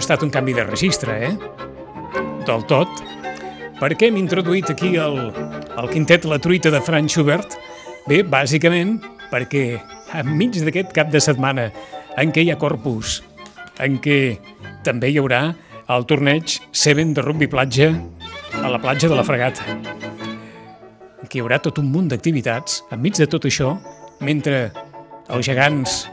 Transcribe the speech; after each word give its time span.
Ha 0.00 0.02
estat 0.02 0.22
un 0.24 0.30
canvi 0.32 0.54
de 0.56 0.62
registre, 0.64 1.12
eh? 1.26 1.34
Del 2.48 2.62
tot. 2.64 3.02
Per 3.76 3.90
què 4.00 4.08
hem 4.08 4.16
introduït 4.16 4.70
aquí 4.72 4.94
el, 4.96 5.18
el 5.76 5.88
quintet 5.90 6.24
La 6.24 6.38
truita 6.40 6.70
de 6.72 6.78
Franz 6.80 7.12
Schubert? 7.12 7.58
Bé, 8.06 8.22
bàsicament 8.24 8.94
perquè 9.28 9.64
enmig 10.22 10.56
d'aquest 10.64 10.94
cap 10.96 11.10
de 11.12 11.20
setmana 11.20 11.66
en 12.16 12.32
què 12.32 12.46
hi 12.46 12.48
ha 12.48 12.56
corpus, 12.56 13.18
en 13.76 13.98
què 14.00 14.38
també 14.88 15.10
hi 15.12 15.18
haurà 15.20 15.42
el 15.92 16.08
torneig 16.08 16.56
Seven 16.72 17.12
de 17.12 17.26
rugby 17.26 17.50
platja 17.52 17.90
a 18.56 18.72
la 18.72 18.80
platja 18.80 19.12
de 19.12 19.20
la 19.20 19.26
Fregata. 19.28 19.68
Que 21.28 21.42
hi 21.42 21.44
haurà 21.44 21.60
tot 21.60 21.82
un 21.84 21.92
munt 21.92 22.08
d'activitats 22.08 22.86
enmig 22.88 23.20
de 23.20 23.28
tot 23.28 23.44
això, 23.52 23.74
mentre 24.24 24.70
els 25.28 25.44
gegants 25.44 26.06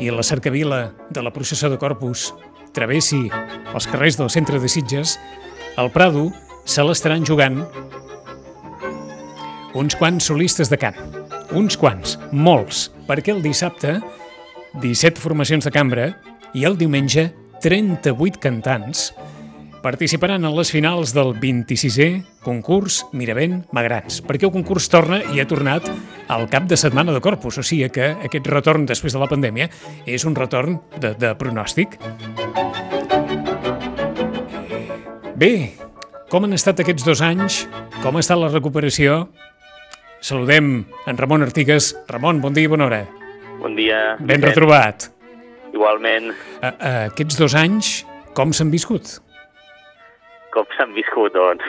i 0.00 0.08
la 0.08 0.24
cercavila 0.24 0.86
de 1.12 1.28
la 1.28 1.36
processó 1.36 1.68
de 1.68 1.76
Corpus 1.76 2.30
travessi 2.74 3.28
els 3.74 3.86
carrers 3.90 4.18
del 4.20 4.30
centre 4.32 4.60
de 4.60 4.68
Sitges, 4.70 5.16
al 5.80 5.90
Prado 5.94 6.28
se 6.64 6.84
l'estaran 6.84 7.24
jugant 7.26 7.62
uns 9.74 9.96
quants 9.98 10.30
solistes 10.30 10.70
de 10.70 10.78
cant. 10.78 10.98
Uns 11.54 11.76
quants, 11.78 12.16
molts, 12.32 12.88
perquè 13.08 13.34
el 13.34 13.42
dissabte 13.44 13.98
17 14.82 15.22
formacions 15.22 15.66
de 15.66 15.72
cambra 15.74 16.08
i 16.54 16.64
el 16.66 16.78
diumenge 16.78 17.28
38 17.62 18.40
cantants 18.42 19.10
participaran 19.84 20.46
en 20.48 20.54
les 20.56 20.70
finals 20.72 21.12
del 21.12 21.34
26è 21.36 22.06
concurs 22.40 23.02
Miravent 23.12 23.58
Magrans, 23.76 24.22
perquè 24.24 24.48
el 24.48 24.52
concurs 24.54 24.86
torna 24.88 25.18
i 25.36 25.42
ha 25.42 25.44
tornat 25.44 25.90
al 26.32 26.46
cap 26.48 26.64
de 26.70 26.78
setmana 26.80 27.12
de 27.12 27.20
Corpus, 27.20 27.58
o 27.60 27.64
sigui 27.66 27.90
que 27.92 28.14
aquest 28.24 28.48
retorn 28.48 28.86
després 28.88 29.12
de 29.12 29.20
la 29.20 29.28
pandèmia 29.28 29.68
és 30.08 30.24
un 30.24 30.32
retorn 30.38 30.78
de, 30.96 31.12
de 31.20 31.34
pronòstic. 31.36 31.98
Bé, 35.36 35.52
com 36.32 36.48
han 36.48 36.56
estat 36.56 36.80
aquests 36.80 37.04
dos 37.04 37.20
anys? 37.20 37.66
Com 38.00 38.16
ha 38.16 38.24
estat 38.24 38.40
la 38.40 38.48
recuperació? 38.48 39.26
Saludem 40.24 40.78
en 41.04 41.20
Ramon 41.20 41.44
Artigues. 41.44 41.92
Ramon, 42.08 42.40
bon 42.40 42.56
dia 42.56 42.64
i 42.64 42.72
bona 42.72 42.88
hora. 42.88 43.02
Bon 43.60 43.76
dia. 43.76 44.16
Ben 44.16 44.40
retrobat. 44.40 45.10
Igualment. 45.76 46.32
Uh, 46.62 46.72
uh, 46.72 46.96
aquests 47.10 47.36
dos 47.36 47.58
anys, 47.58 47.98
com 48.32 48.56
s'han 48.56 48.72
viscut? 48.72 49.18
Com 50.54 50.68
s'han 50.76 50.94
viscut, 50.96 51.34
doncs? 51.34 51.64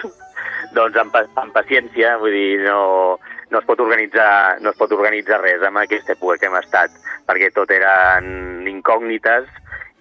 doncs 0.75 0.97
amb, 0.99 1.15
amb 1.15 1.53
paciència, 1.55 2.15
vull 2.21 2.35
dir, 2.35 2.61
no, 2.65 3.17
no 3.51 3.61
es 3.61 3.67
pot 3.67 3.81
organitzar 3.81 4.59
no 4.61 4.71
es 4.73 4.79
pot 4.79 4.93
organitzar 4.95 5.39
res 5.41 5.63
amb 5.63 5.81
aquesta 5.81 6.15
època 6.15 6.37
que 6.41 6.49
hem 6.49 6.57
estat, 6.59 6.95
perquè 7.27 7.51
tot 7.55 7.71
eren 7.73 8.67
incògnites 8.69 9.47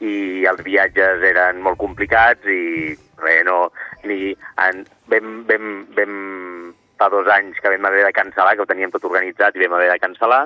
i 0.04 0.44
els 0.50 0.62
viatges 0.66 1.22
eren 1.24 1.62
molt 1.64 1.78
complicats 1.80 2.44
i 2.50 2.94
res, 3.22 3.44
no, 3.46 3.70
ni 4.04 4.34
en, 4.66 4.84
vam, 5.12 5.36
vam, 5.48 5.70
vam 5.96 6.16
fa 6.98 7.08
dos 7.12 7.28
anys 7.30 7.60
que 7.60 7.72
vam 7.72 7.88
haver 7.88 8.04
de 8.06 8.14
cancel·lar, 8.16 8.54
que 8.54 8.64
ho 8.64 8.70
teníem 8.70 8.92
tot 8.94 9.06
organitzat 9.08 9.56
i 9.56 9.64
vam 9.64 9.78
haver 9.78 9.92
de 9.92 10.00
cancel·lar, 10.02 10.44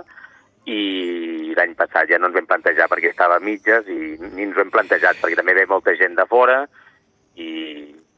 i 0.69 1.55
l'any 1.57 1.73
passat 1.79 2.11
ja 2.11 2.19
no 2.21 2.29
ens 2.29 2.37
vam 2.37 2.49
plantejar 2.51 2.89
perquè 2.91 3.13
estava 3.13 3.39
a 3.39 3.45
mitges 3.45 3.89
i 3.89 4.19
ni 4.21 4.45
ens 4.45 4.57
ho 4.57 4.63
hem 4.65 4.73
plantejat 4.75 5.21
perquè 5.23 5.39
també 5.39 5.55
ve 5.57 5.65
molta 5.71 5.95
gent 5.97 6.19
de 6.19 6.27
fora 6.29 6.59
i, 7.41 7.49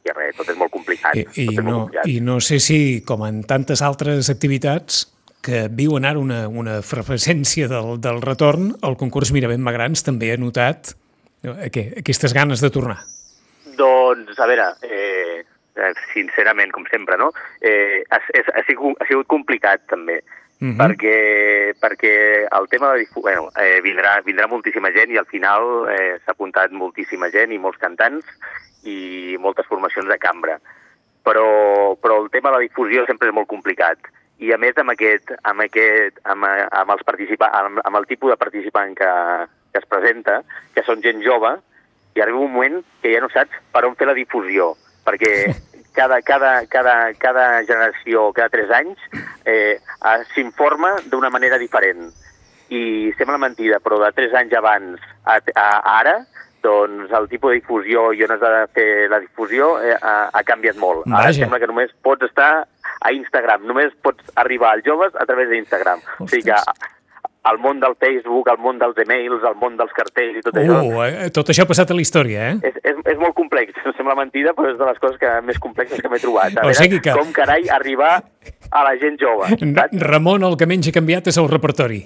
i 0.05 0.13
res, 0.15 0.35
tot 0.37 0.49
és 0.49 0.57
molt 0.57 0.73
complicat. 0.73 1.17
I, 1.17 1.25
i, 1.43 1.47
no, 1.57 1.85
complicat. 1.85 2.09
I 2.09 2.19
no 2.25 2.39
sé 2.43 2.59
si, 2.63 2.79
com 3.07 3.25
en 3.27 3.43
tantes 3.47 3.83
altres 3.85 4.31
activitats, 4.33 5.05
que 5.41 5.65
viuen 5.73 6.05
ara 6.05 6.21
una, 6.21 6.43
una 6.47 6.79
freqüència 6.85 7.67
del, 7.69 7.95
del 8.01 8.21
retorn, 8.21 8.75
el 8.85 8.97
concurs 8.97 9.33
Miravent 9.33 9.63
Magrans 9.65 10.05
també 10.05 10.29
ha 10.33 10.37
notat 10.37 10.93
no, 11.41 11.55
que, 11.73 11.87
aquestes 12.03 12.35
ganes 12.37 12.61
de 12.61 12.69
tornar. 12.73 12.99
Doncs, 13.77 14.37
a 14.37 14.47
veure, 14.49 14.67
eh, 14.85 15.41
sincerament, 16.13 16.71
com 16.75 16.85
sempre, 16.91 17.17
no? 17.17 17.31
Eh, 17.61 18.03
ha, 18.09 18.19
ha, 18.21 18.43
ha, 18.53 18.63
sigut, 18.67 19.01
ha 19.01 19.09
sigut 19.09 19.29
complicat, 19.31 19.87
també, 19.89 20.19
uh 20.61 20.67
-huh. 20.67 20.77
perquè, 20.77 21.73
perquè 21.81 22.47
el 22.49 22.67
tema 22.69 22.93
de... 22.93 23.07
Bueno, 23.15 23.49
eh, 23.57 23.81
vindrà, 23.81 24.21
vindrà 24.21 24.47
moltíssima 24.47 24.91
gent 24.91 25.11
i 25.11 25.17
al 25.17 25.25
final 25.25 25.89
eh, 25.89 26.19
s'ha 26.23 26.31
apuntat 26.31 26.71
moltíssima 26.71 27.29
gent 27.29 27.51
i 27.51 27.57
molts 27.57 27.77
cantants 27.77 28.25
i 28.83 29.37
moltes 29.39 29.65
formacions 29.65 30.07
de 30.07 30.17
cambra. 30.17 30.59
Però, 31.23 31.95
però 32.01 32.23
el 32.23 32.29
tema 32.29 32.49
de 32.49 32.55
la 32.55 32.61
difusió 32.61 33.05
sempre 33.05 33.27
és 33.27 33.33
molt 33.33 33.47
complicat. 33.47 33.97
I 34.39 34.53
a 34.53 34.57
més 34.57 34.77
amb 34.77 34.89
aquest, 34.89 35.31
amb 35.43 35.61
aquest, 35.61 36.17
amb, 36.23 36.45
amb 36.45 36.89
els 36.89 37.03
participants, 37.03 37.53
amb, 37.53 37.79
amb 37.83 37.97
el 37.97 38.05
tipus 38.05 38.31
de 38.31 38.37
participant 38.37 38.95
que, 38.95 39.11
que 39.71 39.79
es 39.79 39.85
presenta, 39.85 40.41
que 40.73 40.83
són 40.83 41.01
gent 41.01 41.21
jove, 41.21 41.59
i 42.15 42.21
arriba 42.21 42.39
un 42.39 42.51
moment 42.51 42.81
que 43.01 43.13
ja 43.13 43.21
no 43.21 43.29
saps 43.29 43.53
per 43.71 43.85
on 43.85 43.95
fer 43.95 44.07
la 44.07 44.17
difusió, 44.17 44.75
perquè 45.05 45.53
cada, 45.93 46.21
cada, 46.21 46.65
cada, 46.67 47.13
cada 47.19 47.45
generació, 47.67 48.31
cada 48.33 48.49
tres 48.49 48.71
anys, 48.71 48.99
eh, 49.45 49.79
s'informa 50.33 50.95
d'una 51.11 51.29
manera 51.29 51.59
diferent. 51.61 52.11
I 52.71 53.11
sembla 53.19 53.39
mentida, 53.41 53.81
però 53.83 53.99
de 53.99 54.11
tres 54.15 54.33
anys 54.37 54.53
abans 54.55 55.01
a, 55.25 55.39
a, 55.55 55.65
a 55.65 55.97
ara, 55.99 56.19
doncs 56.61 57.11
el 57.11 57.27
tipus 57.27 57.51
de 57.51 57.59
difusió 57.59 58.11
i 58.13 58.21
on 58.23 58.35
has 58.35 58.41
de 58.43 58.51
fer 58.75 58.87
la 59.09 59.19
difusió 59.19 59.73
eh, 59.81 59.95
ha, 59.97 60.29
ha 60.29 60.43
canviat 60.45 60.77
molt. 60.79 61.07
Ara 61.09 61.31
Vaja. 61.31 61.39
sembla 61.41 61.59
que 61.59 61.69
només 61.71 61.93
pots 62.05 62.29
estar 62.29 62.51
a 63.01 63.13
Instagram, 63.17 63.65
només 63.67 63.93
pots 64.05 64.23
arribar 64.37 64.75
als 64.75 64.85
joves 64.85 65.15
a 65.17 65.25
través 65.25 65.49
d'Instagram. 65.49 66.03
O 66.21 66.29
sigui 66.29 66.51
que 66.51 66.59
al 67.43 67.57
món 67.57 67.79
del 67.81 67.95
Facebook, 67.97 68.49
al 68.51 68.59
món 68.61 68.77
dels 68.77 68.97
emails, 69.01 69.41
al 69.47 69.55
món 69.57 69.77
dels 69.79 69.91
cartells 69.97 70.37
i 70.37 70.43
tot 70.45 70.57
això, 70.61 70.77
Uh, 70.85 71.01
eh, 71.07 71.29
tot 71.33 71.49
això 71.49 71.63
ha 71.65 71.69
passat 71.71 71.89
a 71.89 71.95
la 71.97 72.03
història, 72.03 72.51
eh? 72.51 72.55
és, 72.69 72.75
és, 72.83 72.99
és 73.15 73.17
molt 73.17 73.33
complex. 73.33 73.73
Sembla 73.97 74.13
mentida, 74.19 74.53
però 74.57 74.69
és 74.71 74.77
de 74.77 74.85
les 74.85 74.99
coses 75.01 75.17
que, 75.21 75.31
més 75.47 75.57
complexes 75.59 76.01
que 76.03 76.09
m'he 76.11 76.19
trobat. 76.21 76.53
A 76.57 76.61
O 76.61 76.69
veure, 76.69 76.77
sigui 76.77 76.99
que- 77.01 77.15
com 77.17 77.31
carai 77.33 77.65
arribar 77.73 78.19
a 78.69 78.83
la 78.85 78.95
gent 79.01 79.17
jove. 79.21 79.49
Saps? 79.77 79.97
Ramon, 80.05 80.45
el 80.45 80.57
que 80.57 80.69
menys 80.69 80.91
ha 80.91 80.95
canviat 80.99 81.27
és 81.33 81.37
el 81.41 81.49
repertori. 81.49 82.03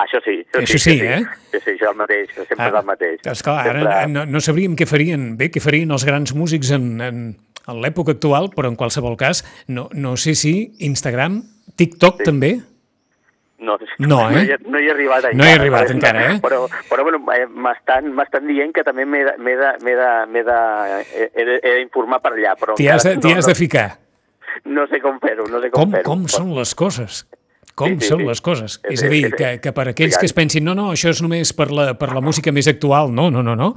Això 0.00 0.20
sí. 0.22 0.36
Això 0.54 0.78
sí, 0.78 0.94
eh? 1.02 1.18
Sí, 1.50 1.58
sí, 1.58 1.72
això 1.74 1.88
és 1.88 1.90
el 1.90 1.96
mateix, 1.98 2.30
sempre 2.38 2.68
és 2.70 2.74
el 2.78 2.86
mateix. 2.86 3.20
Esclar, 3.26 3.56
ara 3.66 3.80
Sempre- 3.82 4.06
no, 4.14 4.22
no 4.38 4.40
sabríem 4.40 4.76
què 4.78 4.86
farien, 4.86 5.32
bé, 5.36 5.50
què 5.50 5.60
farien 5.60 5.90
els 5.90 6.06
grans 6.06 6.30
músics 6.38 6.70
en, 6.76 6.86
en, 7.02 7.18
en 7.66 7.80
l'època 7.82 8.14
actual, 8.14 8.52
però 8.54 8.70
en 8.70 8.78
qualsevol 8.78 9.18
cas, 9.18 9.42
no, 9.66 9.88
no 9.92 10.14
sé 10.16 10.36
si 10.38 10.54
Instagram, 10.86 11.42
TikTok 11.76 12.22
sí. 12.22 12.28
també, 12.30 12.52
No, 13.60 13.76
No, 13.98 14.30
eh? 14.30 14.32
no, 14.32 14.40
hi, 14.42 14.54
no 14.70 14.80
hi 14.80 14.86
he 14.86 14.90
arribat 14.90 15.24
encara. 15.28 15.36
No 15.36 15.44
hi 15.44 15.48
he 15.48 15.58
arribat 15.58 15.82
però- 15.86 15.94
encara, 15.94 16.22
eh? 16.32 16.40
Però, 16.40 16.60
però 16.88 17.02
bueno, 17.04 17.18
eh, 17.32 17.46
m'estan 17.46 18.46
dient 18.48 18.72
que 18.72 18.82
també 18.82 19.04
m'he 19.04 19.24
de- 19.24 19.36
de- 19.36 19.56
de- 19.56 20.44
de- 20.44 21.02
he- 21.12 21.30
he 21.34 21.44
de- 21.44 21.60
he 21.62 21.74
d'informar 21.78 22.20
per 22.22 22.32
allà, 22.32 22.56
però 22.56 22.74
t'hi 22.74 22.88
has, 22.88 23.04
de- 23.04 23.16
no, 23.16 23.36
has 23.36 23.46
de 23.46 23.54
ficar. 23.54 23.98
no, 24.64 24.80
no 24.82 24.86
sé 24.88 25.00
com 25.00 25.18
fer-ho, 25.20 25.46
no 25.46 25.60
sé 25.60 25.70
com, 25.70 25.82
Com, 25.82 25.90
fer-ho. 25.92 26.04
com 26.04 26.26
són 26.28 26.54
les 26.56 26.74
coses? 26.74 27.26
Com 27.74 27.88
Sí, 27.88 28.00
sí, 28.00 28.08
són 28.08 28.20
sí. 28.20 28.26
les 28.26 28.40
coses? 28.40 28.80
És- 28.84 28.92
És 29.00 29.04
a 29.04 29.08
dir, 29.08 29.30
que, 29.34 29.60
que 29.60 29.72
per 29.72 29.88
aquells 29.88 30.16
que 30.18 30.26
es 30.26 30.32
pensin 30.32 30.64
no, 30.64 30.74
no, 30.74 30.90
això 30.92 31.10
és 31.10 31.20
només 31.22 31.52
per 31.52 31.70
la, 31.70 31.94
per 31.98 32.12
la 32.12 32.20
música 32.20 32.50
més 32.52 32.66
actual, 32.68 33.12
no, 33.14 33.30
no, 33.30 33.42
no, 33.42 33.54
no, 33.56 33.74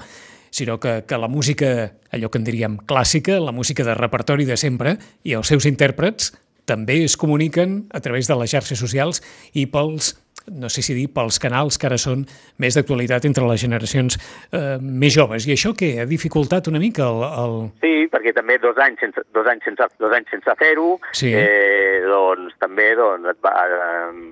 sinó 0.49 0.79
que, 0.79 1.03
que 1.07 1.17
la 1.17 1.27
música, 1.27 1.93
allò 2.11 2.29
que 2.29 2.37
en 2.37 2.43
diríem 2.43 2.77
clàssica, 2.85 3.39
la 3.39 3.51
música 3.51 3.83
de 3.83 3.93
repertori 3.95 4.45
de 4.45 4.55
sempre, 4.57 4.97
i 5.23 5.33
els 5.33 5.47
seus 5.47 5.65
intèrprets 5.65 6.33
també 6.69 7.01
es 7.03 7.17
comuniquen 7.19 7.83
a 7.91 7.99
través 8.03 8.29
de 8.29 8.37
les 8.39 8.53
xarxes 8.53 8.79
socials 8.79 9.21
i 9.53 9.65
pels 9.67 10.13
no 10.51 10.69
sé 10.69 10.81
si 10.81 10.93
dir 10.93 11.07
pels 11.13 11.39
canals 11.39 11.77
que 11.77 11.87
ara 11.87 11.97
són 11.97 12.25
més 12.57 12.75
d'actualitat 12.75 13.25
entre 13.25 13.45
les 13.47 13.61
generacions 13.61 14.17
eh, 14.51 14.77
més 14.81 15.13
joves. 15.15 15.47
I 15.47 15.53
això 15.55 15.73
què? 15.77 15.99
Ha 16.01 16.05
dificultat 16.05 16.67
una 16.67 16.79
mica 16.79 17.07
el... 17.07 17.23
el... 17.23 17.55
Sí, 17.83 17.93
perquè 18.11 18.33
també 18.35 18.57
dos 18.61 18.77
anys 18.77 18.99
sense, 18.99 19.23
dos 19.33 19.47
anys 19.47 19.63
sense, 19.63 19.87
dos 19.99 20.11
anys 20.13 20.29
sense 20.29 20.55
fer-ho, 20.59 20.99
Sí. 21.15 21.31
eh, 21.33 22.03
doncs 22.05 22.53
també 22.59 22.91
doncs, 22.95 23.29
et 23.31 23.39
va, 23.43 23.53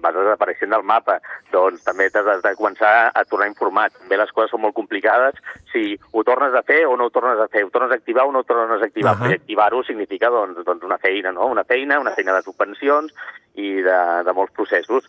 vas 0.03 0.13
desapareixent 0.15 0.71
del 0.71 0.83
mapa, 0.83 1.19
doncs 1.51 1.83
també 1.87 2.09
t'has 2.11 2.27
de- 2.43 2.55
començar 2.59 3.11
a 3.15 3.23
tornar 3.25 3.47
informat. 3.47 3.93
També 4.03 4.17
les 4.17 4.31
coses 4.35 4.51
són 4.51 4.61
molt 4.61 4.75
complicades, 4.75 5.39
si 5.71 5.95
ho 6.11 6.23
tornes 6.27 6.53
a 6.53 6.63
fer 6.67 6.85
o 6.85 6.97
no 6.97 7.07
ho 7.07 7.13
tornes 7.15 7.39
a 7.39 7.47
fer, 7.47 7.63
ho 7.65 7.71
tornes 7.73 7.91
a 7.91 7.95
activar 7.95 8.27
o 8.27 8.31
no 8.31 8.43
ho 8.43 8.47
tornes 8.47 8.81
a 8.81 8.85
activar, 8.85 9.15
uh 9.15 9.23
-huh. 9.23 9.33
activar-ho 9.39 9.83
significa 9.83 10.29
doncs, 10.29 10.63
doncs 10.65 10.83
una 10.83 10.97
feina, 10.97 11.31
no? 11.31 11.47
una 11.47 11.63
feina, 11.63 11.99
una 11.99 12.11
feina 12.11 12.33
de 12.35 12.41
subvencions 12.41 13.13
i 13.55 13.81
de, 13.81 14.23
de 14.25 14.33
molts 14.33 14.53
processos 14.53 15.03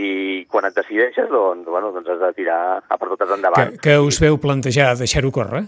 i 0.00 0.46
quan 0.48 0.64
et 0.70 0.76
decideixes, 0.78 1.28
doncs, 1.28 1.66
bueno, 1.68 1.90
doncs 1.92 2.08
has 2.14 2.20
de 2.22 2.32
tirar 2.38 2.60
a 2.80 2.96
per 2.96 3.08
totes 3.12 3.28
Que, 3.28 3.34
endavant. 3.36 3.76
que 3.84 3.98
us 4.00 4.20
veu 4.22 4.38
plantejar 4.40 4.94
deixar-ho 4.96 5.30
córrer? 5.34 5.64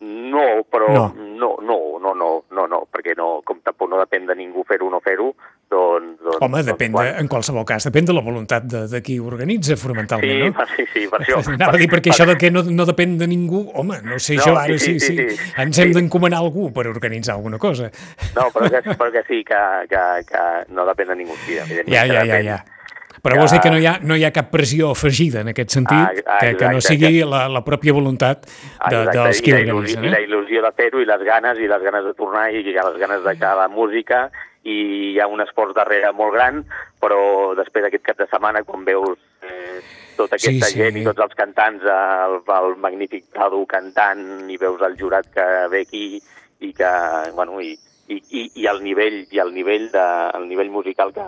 No, 0.00 0.62
però 0.70 0.86
No. 0.94 1.06
no, 1.16 1.56
no, 1.60 1.98
no, 1.98 2.14
no, 2.14 2.44
no, 2.54 2.66
no, 2.70 2.78
perquè 2.92 3.16
no, 3.18 3.40
com 3.44 3.58
tampoc 3.66 3.88
no 3.90 3.98
depèn 3.98 4.26
de 4.28 4.34
ningú 4.38 4.62
fer-ho 4.66 4.86
o 4.86 4.90
no 4.92 5.00
fer-ho, 5.02 5.32
doncs... 5.68 6.20
doncs 6.22 6.38
Home, 6.40 6.60
doncs, 6.62 6.68
depèn, 6.70 6.94
de, 6.94 7.08
en 7.18 7.26
qualsevol 7.28 7.64
cas, 7.66 7.82
depèn 7.88 8.06
de 8.06 8.14
la 8.14 8.22
voluntat 8.22 8.62
de, 8.70 8.84
de 8.92 9.00
qui 9.02 9.16
organitza 9.18 9.74
fonamentalment, 9.76 10.30
Sí, 10.30 10.52
no? 10.54 10.66
sí, 10.76 10.86
sí, 10.94 11.04
per 11.10 11.20
això. 11.24 11.40
Anava 11.56 11.74
a 11.74 11.82
dir, 11.82 11.90
perquè 11.90 12.14
això 12.14 12.28
de 12.30 12.36
que 12.38 12.52
no, 12.54 12.62
no 12.62 12.86
depèn 12.86 13.18
de 13.18 13.26
ningú, 13.26 13.64
home, 13.74 13.98
no 14.06 14.20
sé 14.22 14.38
No, 14.38 14.46
jo, 14.46 14.54
ara 14.56 14.78
sí, 14.78 14.78
sí, 14.78 15.00
sí, 15.00 15.16
sí, 15.18 15.36
sí, 15.36 15.52
ens 15.58 15.82
hem 15.82 15.90
Sí. 15.92 15.98
d'encomanar 15.98 16.38
algú 16.46 16.70
per 16.72 16.86
organitzar 16.86 17.34
alguna 17.34 17.58
cosa. 17.58 17.90
No, 18.38 18.48
però 18.54 18.70
que, 18.70 18.82
però 19.02 19.10
que 19.10 19.24
sí, 19.26 19.42
que, 19.44 19.62
que, 19.90 20.04
que 20.30 20.46
no 20.70 20.86
depèn 20.86 21.10
de 21.10 21.22
ningú, 21.24 21.34
sí, 21.44 21.58
evidentment. 21.58 21.90
Ja, 21.96 22.06
que 22.06 22.14
ja, 22.14 22.24
ja, 22.24 22.34
depèn. 22.38 22.74
Però 23.22 23.34
que... 23.34 23.40
vols 23.40 23.52
dir 23.52 23.60
que 23.64 23.70
no 23.70 23.78
hi, 23.78 23.86
ha, 23.86 23.98
no 24.02 24.16
hi 24.16 24.24
ha 24.24 24.32
cap 24.34 24.50
pressió 24.52 24.90
afegida 24.94 25.40
en 25.44 25.52
aquest 25.54 25.70
sentit, 25.74 25.98
Ah, 25.98 26.10
ah, 26.26 26.38
que, 26.40 26.54
que 26.56 26.68
no 26.68 26.78
exacte, 26.80 26.96
sigui 26.96 27.22
la, 27.26 27.46
la 27.52 27.62
pròpia 27.66 27.92
voluntat 27.96 28.44
de, 28.46 28.50
Exacte, 28.50 29.16
dels 29.18 29.40
qui 29.42 29.52
organitzen. 29.56 30.04
I 30.04 30.12
la 30.12 30.20
Eh? 30.22 30.26
il·lusió 30.28 30.62
de 30.64 30.72
fer-ho, 30.76 31.00
i 31.02 31.08
les 31.08 31.24
ganes, 31.26 31.58
i 31.58 31.68
les 31.70 31.82
ganes 31.82 32.04
de 32.04 32.14
tornar, 32.14 32.50
i 32.52 32.62
les 32.62 32.98
ganes 33.00 33.24
de 33.24 33.34
que 33.38 33.54
la 33.62 33.68
música, 33.68 34.30
i 34.68 34.78
hi 35.14 35.20
ha 35.20 35.26
un 35.30 35.40
esforç 35.40 35.74
darrere 35.76 36.12
molt 36.12 36.34
gran, 36.34 36.64
però 37.00 37.54
després 37.56 37.84
d'aquest 37.86 38.04
cap 38.04 38.18
de 38.18 38.26
setmana, 38.30 38.62
quan 38.66 38.84
veus 38.84 39.18
eh, 39.42 39.80
tota 40.18 40.36
Sí, 40.38 40.50
aquesta 40.50 40.72
sí. 40.72 40.78
gent 40.82 40.96
i 40.98 41.04
tots 41.06 41.22
els 41.24 41.34
cantants, 41.38 41.82
el, 41.84 42.40
el 42.42 42.74
magnífic 42.82 43.28
Prado 43.32 43.64
cantant, 43.70 44.50
i 44.50 44.56
veus 44.58 44.82
el 44.82 44.96
jurat 44.98 45.26
que 45.32 45.46
ve 45.70 45.84
aquí, 45.86 46.20
i 46.60 46.72
que, 46.74 46.90
bueno, 47.34 47.60
i, 47.62 47.76
i, 48.08 48.18
i, 48.30 48.42
i 48.62 48.66
el 48.66 48.82
nivell, 48.82 49.20
i 49.30 49.38
el 49.38 49.54
nivell, 49.54 49.90
de, 49.94 50.06
el 50.34 50.48
nivell 50.48 50.70
musical 50.74 51.12
que, 51.14 51.24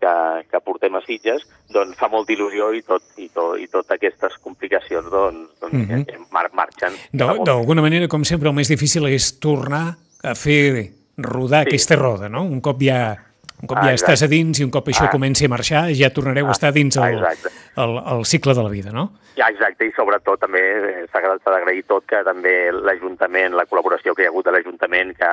que, 0.00 0.12
que 0.50 0.60
portem 0.64 0.94
a 0.96 1.02
Sitges, 1.04 1.44
doncs 1.72 1.96
fa 2.00 2.08
molta 2.08 2.32
il·lusió 2.32 2.72
i 2.74 2.82
tot, 2.82 3.02
i 3.20 3.28
tot, 3.28 3.58
i 3.60 3.66
tot 3.68 3.90
aquestes 3.92 4.38
complicacions 4.42 5.10
doncs, 5.12 5.50
doncs 5.60 5.74
mm. 5.74 5.90
-hmm. 5.90 6.26
mar 6.32 6.48
marxen. 6.54 6.92
D'al- 7.12 7.44
D'alguna 7.44 7.82
manera, 7.82 8.08
com 8.08 8.24
sempre, 8.24 8.48
el 8.48 8.54
més 8.54 8.68
difícil 8.68 9.06
és 9.06 9.38
tornar 9.38 9.96
a 10.22 10.34
fer 10.34 10.92
rodar 11.16 11.64
Sí. 11.64 11.68
aquesta 11.68 11.96
roda, 11.96 12.28
no? 12.28 12.42
Un 12.44 12.60
cop 12.60 12.80
ja, 12.82 13.16
un 13.62 13.66
cop 13.68 13.78
ja 13.78 13.88
Ah, 13.88 13.92
exacte. 13.92 14.12
estàs 14.12 14.22
a 14.24 14.28
dins 14.28 14.60
i 14.60 14.64
un 14.64 14.70
cop 14.70 14.86
això 14.88 15.04
Ah. 15.06 15.10
comenci 15.10 15.44
a 15.44 15.48
marxar, 15.48 15.90
ja 15.94 16.10
tornareu 16.10 16.48
a 16.48 16.52
estar 16.52 16.72
dins 16.72 16.96
el, 16.96 17.18
exacte. 17.18 17.48
el, 17.76 17.96
el 18.18 18.24
cicle 18.24 18.54
de 18.54 18.62
la 18.62 18.68
vida, 18.70 18.90
no? 18.92 19.12
Ja, 19.36 19.48
exacte, 19.48 19.86
i 19.86 19.92
sobretot 19.92 20.40
també 20.40 20.60
eh, 20.60 21.06
s'ha 21.12 21.20
d'agrair 21.20 21.84
tot 21.86 22.04
que 22.06 22.22
també 22.24 22.72
l'Ajuntament, 22.72 23.54
la 23.54 23.64
col·laboració 23.66 24.14
que 24.14 24.22
hi 24.22 24.26
ha 24.26 24.32
hagut 24.32 24.46
a 24.46 24.52
l'Ajuntament, 24.52 25.14
que 25.16 25.30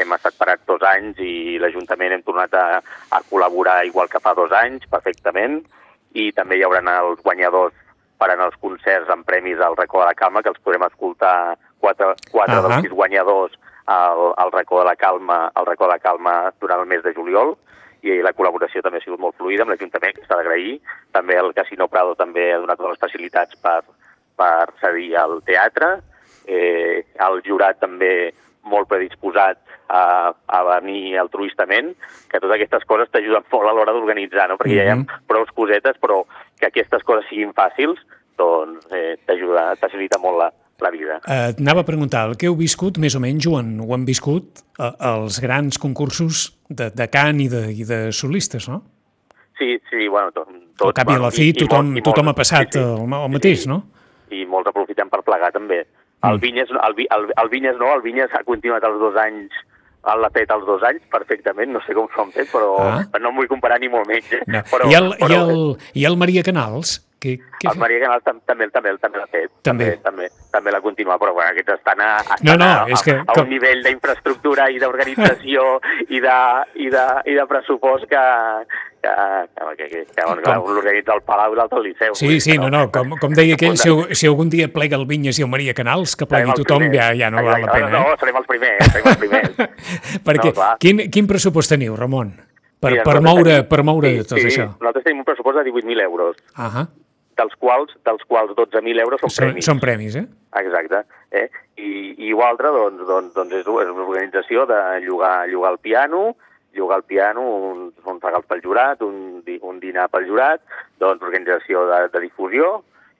hem 0.00 0.12
estat 0.12 0.34
parats 0.38 0.64
dos 0.66 0.80
anys 0.82 1.18
i 1.18 1.58
l'Ajuntament 1.58 2.12
hem 2.12 2.22
tornat 2.22 2.54
a, 2.54 2.82
a 3.10 3.20
col·laborar 3.30 3.84
igual 3.86 4.08
que 4.08 4.20
fa 4.20 4.34
dos 4.34 4.52
anys, 4.52 4.86
perfectament, 4.88 5.62
i 6.14 6.32
també 6.32 6.56
hi 6.58 6.62
haurà 6.64 6.80
els 7.00 7.20
guanyadors 7.22 7.74
per 8.18 8.30
anar 8.30 8.46
als 8.50 8.56
concerts 8.60 9.08
amb 9.08 9.24
premis 9.24 9.58
al 9.60 9.76
Racó 9.76 10.00
de 10.00 10.06
la 10.06 10.14
Calma, 10.14 10.42
que 10.42 10.50
els 10.50 10.60
podrem 10.60 10.82
escoltar 10.84 11.56
quatre, 11.78 12.14
quatre 12.30 12.54
Ahà. 12.56 12.68
dels 12.68 12.82
sis 12.84 12.92
guanyadors 12.92 13.52
al, 13.90 14.22
al 14.38 14.52
Racó 14.54 14.78
de 14.80 14.86
la 14.86 14.96
Calma, 14.96 15.50
al 15.54 15.66
Racó 15.66 15.88
de 15.88 15.94
la 15.96 15.98
Calma 16.02 16.34
durant 16.60 16.80
el 16.84 16.86
mes 16.90 17.02
de 17.02 17.14
juliol, 17.16 17.56
i 18.06 18.14
la 18.24 18.32
col·laboració 18.32 18.80
també 18.80 19.00
ha 19.00 19.04
sigut 19.04 19.20
molt 19.20 19.36
fluida 19.36 19.66
amb 19.66 19.74
l'Ajuntament, 19.74 20.14
que 20.16 20.24
s'ha 20.24 20.38
d'agrair. 20.38 20.78
També 21.12 21.36
el 21.36 21.50
Casino 21.56 21.88
Prado 21.92 22.14
també 22.16 22.46
ha 22.54 22.60
donat 22.62 22.78
totes 22.80 22.94
les 22.94 23.02
facilitats 23.02 23.58
per, 23.60 23.82
per 24.40 24.70
cedir 24.80 25.10
al 25.20 25.42
teatre. 25.44 25.98
Eh, 26.46 27.02
el 27.26 27.42
jurat 27.44 27.76
també 27.82 28.30
molt 28.64 28.88
predisposat 28.88 29.60
a, 29.90 30.32
a 30.32 30.60
venir 30.78 31.18
altruistament, 31.20 31.92
que 32.30 32.38
totes 32.40 32.54
aquestes 32.56 32.84
coses 32.88 33.10
t'ajuden 33.12 33.44
molt 33.52 33.68
a 33.68 33.74
l'hora 33.76 33.92
d'organitzar, 33.96 34.48
no? 34.48 34.56
perquè 34.60 34.76
ja 34.78 34.86
hi 34.86 34.94
Mhm. 34.96 35.06
ha 35.08 35.20
prou 35.28 35.44
cosetes, 35.56 35.96
però 36.00 36.22
que 36.60 36.66
aquestes 36.68 37.02
coses 37.04 37.28
siguin 37.28 37.52
fàcils, 37.52 37.98
doncs 38.38 38.86
eh, 38.92 39.16
t'ajuda, 39.26 39.74
facilita 39.80 40.18
molt 40.18 40.38
la, 40.38 40.50
la 40.82 40.90
vida. 40.90 41.20
Eh, 41.26 41.54
anava 41.60 41.82
a 41.84 41.88
preguntar, 41.88 42.26
el 42.30 42.36
que 42.40 42.48
heu 42.50 42.56
viscut, 42.58 42.98
més 42.98 43.14
o 43.16 43.20
menys, 43.20 43.46
ho 43.46 43.56
han, 43.58 43.74
ho 43.80 43.92
han 43.94 44.04
viscut 44.08 44.62
eh, 44.78 44.90
els 45.12 45.40
grans 45.40 45.78
concursos 45.78 46.50
de, 46.68 46.90
de 46.90 47.08
cant 47.12 47.40
i 47.40 47.48
de, 47.52 47.66
i 47.72 47.84
de 47.84 48.00
solistes, 48.12 48.68
no? 48.68 48.82
Sí, 49.58 49.78
sí, 49.90 50.08
bueno, 50.08 50.32
tot... 50.32 50.48
tot 50.80 50.86
Al 50.88 50.94
cap 50.96 51.10
i 51.12 51.16
a 51.18 51.20
la 51.20 51.30
fi, 51.34 51.50
tothom, 51.52 51.94
tothom 52.04 52.30
ha 52.32 52.36
passat 52.36 52.76
el, 52.80 53.02
el 53.04 53.32
mateix, 53.32 53.66
no? 53.68 53.82
i 54.30 54.44
molts 54.46 54.70
aprofitem 54.70 55.08
per 55.10 55.24
plegar 55.26 55.50
també. 55.52 55.82
El 56.22 56.36
Mm. 56.36 56.40
Vinyes, 56.40 56.70
el, 56.70 56.94
el, 57.10 57.22
el 57.42 57.48
Vinyes 57.50 57.76
no, 57.80 57.88
el 57.96 58.02
Vinyes 58.04 58.30
ha 58.36 58.44
continuat 58.44 58.84
els 58.84 58.98
dos 59.00 59.16
anys, 59.18 59.50
l'ha 60.04 60.30
fet 60.32 60.50
els 60.54 60.66
dos 60.68 60.82
anys 60.86 61.02
perfectament, 61.12 61.72
no 61.72 61.80
sé 61.86 61.96
com 61.96 62.06
s'ho 62.12 62.22
han 62.22 62.30
fet, 62.32 62.48
però 62.52 62.76
Ah. 62.78 63.00
ah. 63.10 63.18
no 63.18 63.30
em 63.32 63.36
vull 63.40 63.48
comparar 63.48 63.80
ni 63.80 63.88
molt 63.88 64.06
menys. 64.06 64.30
eh? 64.32 64.42
no. 64.46 64.60
Però, 64.70 64.88
I, 64.88 64.94
el, 64.94 65.10
però, 65.18 65.28
i, 65.28 65.38
el, 65.40 65.76
I 65.94 66.04
el 66.08 66.16
Maria 66.20 66.44
Canals, 66.46 67.00
que, 67.20 67.36
que 67.60 67.68
el 67.68 67.76
Maria 67.78 68.00
Canals 68.00 68.24
tam, 68.24 68.38
també, 68.48 68.66
també, 68.72 68.94
també 68.98 69.18
l'ha 69.20 69.26
fet. 69.28 69.50
També. 69.62 69.90
També, 70.02 70.28
també 70.50 70.72
l'ha 70.72 70.80
continuat, 70.80 71.20
però 71.20 71.34
bueno, 71.36 71.50
aquests 71.52 71.74
estan 71.76 72.00
a, 72.00 72.10
estan 72.24 72.46
No, 72.48 72.54
no, 72.56 72.68
a, 72.70 72.86
és 72.88 73.02
que 73.04 73.12
a, 73.18 73.24
a 73.26 73.34
com- 73.34 73.44
un 73.44 73.50
nivell 73.52 73.82
d'infraestructura 73.84 74.70
i 74.72 74.78
d'organització 74.82 75.66
i, 76.08 76.20
de, 76.24 76.38
i, 76.80 76.88
de, 76.90 77.04
i 77.28 77.36
de 77.36 77.44
pressupost 77.50 78.08
que, 78.08 78.22
que, 79.04 79.12
que, 79.12 79.76
que, 79.76 79.88
que, 79.90 80.00
que 80.16 80.24
bueno, 80.26 80.56
un 80.64 80.74
l'organitza 80.80 81.14
el 81.18 81.22
Palau 81.28 81.52
i 81.52 81.60
l'altre 81.60 81.78
al 81.78 81.84
Liceu. 81.90 82.14
Sí, 82.18 82.40
sí, 82.40 82.56
no, 82.58 82.70
no, 82.72 82.86
com, 82.92 83.12
com 83.20 83.36
deia 83.36 83.54
aquell, 83.60 83.76
si, 83.80 83.92
si 84.16 84.28
algun 84.30 84.48
dia 84.52 84.68
plega 84.72 84.96
el 84.96 85.06
Vinyes 85.08 85.38
i 85.40 85.44
el 85.46 85.52
Maria 85.52 85.74
Canals, 85.76 86.16
que 86.16 86.26
plegui 86.30 86.56
tothom, 86.56 86.88
ja, 86.94 87.10
ja 87.16 87.28
no 87.32 87.44
val 87.44 87.60
la 87.66 87.72
pena, 87.72 87.90
No, 87.90 88.04
eh? 88.04 88.12
no, 88.14 88.20
serem 88.20 88.40
els 88.40 88.48
primers, 88.48 88.92
serem 88.92 89.12
els 89.12 89.20
primers. 89.20 89.60
Perquè 90.26 90.54
No, 90.56 90.70
quin, 90.80 91.04
quin 91.12 91.28
pressupost 91.30 91.72
teniu, 91.76 91.96
Ramon? 92.00 92.32
Per, 92.80 92.94
Mira, 92.94 93.02
per, 93.04 93.18
moure, 93.20 93.58
per 93.68 93.82
moure 93.84 94.08
sí, 94.14 94.22
tot 94.24 94.38
sí, 94.40 94.46
això. 94.48 94.64
Nosaltres 94.80 95.04
tenim 95.04 95.18
un 95.20 95.26
pressupost 95.28 95.58
de 95.60 95.66
18.000 95.68 96.00
euros, 96.06 96.38
Ahà. 96.56 96.86
Dels 97.40 97.56
quals, 97.60 97.96
dels 98.06 98.22
quals 98.28 98.52
12.000 98.58 99.02
euros 99.04 99.24
són, 99.24 99.32
Són, 99.32 99.48
premis. 99.48 99.66
són 99.66 99.80
premis, 99.82 100.20
eh? 100.20 100.26
Exacte. 100.60 101.02
Eh? 101.32 101.48
I, 101.80 101.90
I 102.28 102.36
l'altre, 102.36 102.70
doncs, 102.76 103.02
doncs, 103.08 103.34
doncs 103.36 103.56
és, 103.56 103.64
és 103.64 103.92
una 103.94 104.06
organització 104.06 104.66
de 104.68 104.80
llogar, 105.06 105.48
llogar 105.48 105.74
el 105.74 105.80
piano, 105.82 106.22
llogar 106.76 107.00
el 107.00 107.06
piano, 107.08 107.42
un, 107.70 107.88
uns 108.04 108.22
regals 108.22 108.46
pel 108.50 108.62
jurat, 108.62 109.02
un, 109.02 109.40
un 109.62 109.80
dinar 109.82 110.08
pel 110.12 110.28
jurat, 110.28 110.62
doncs 111.02 111.24
organització 111.26 111.86
de, 111.90 112.04
de 112.12 112.22
difusió 112.26 112.76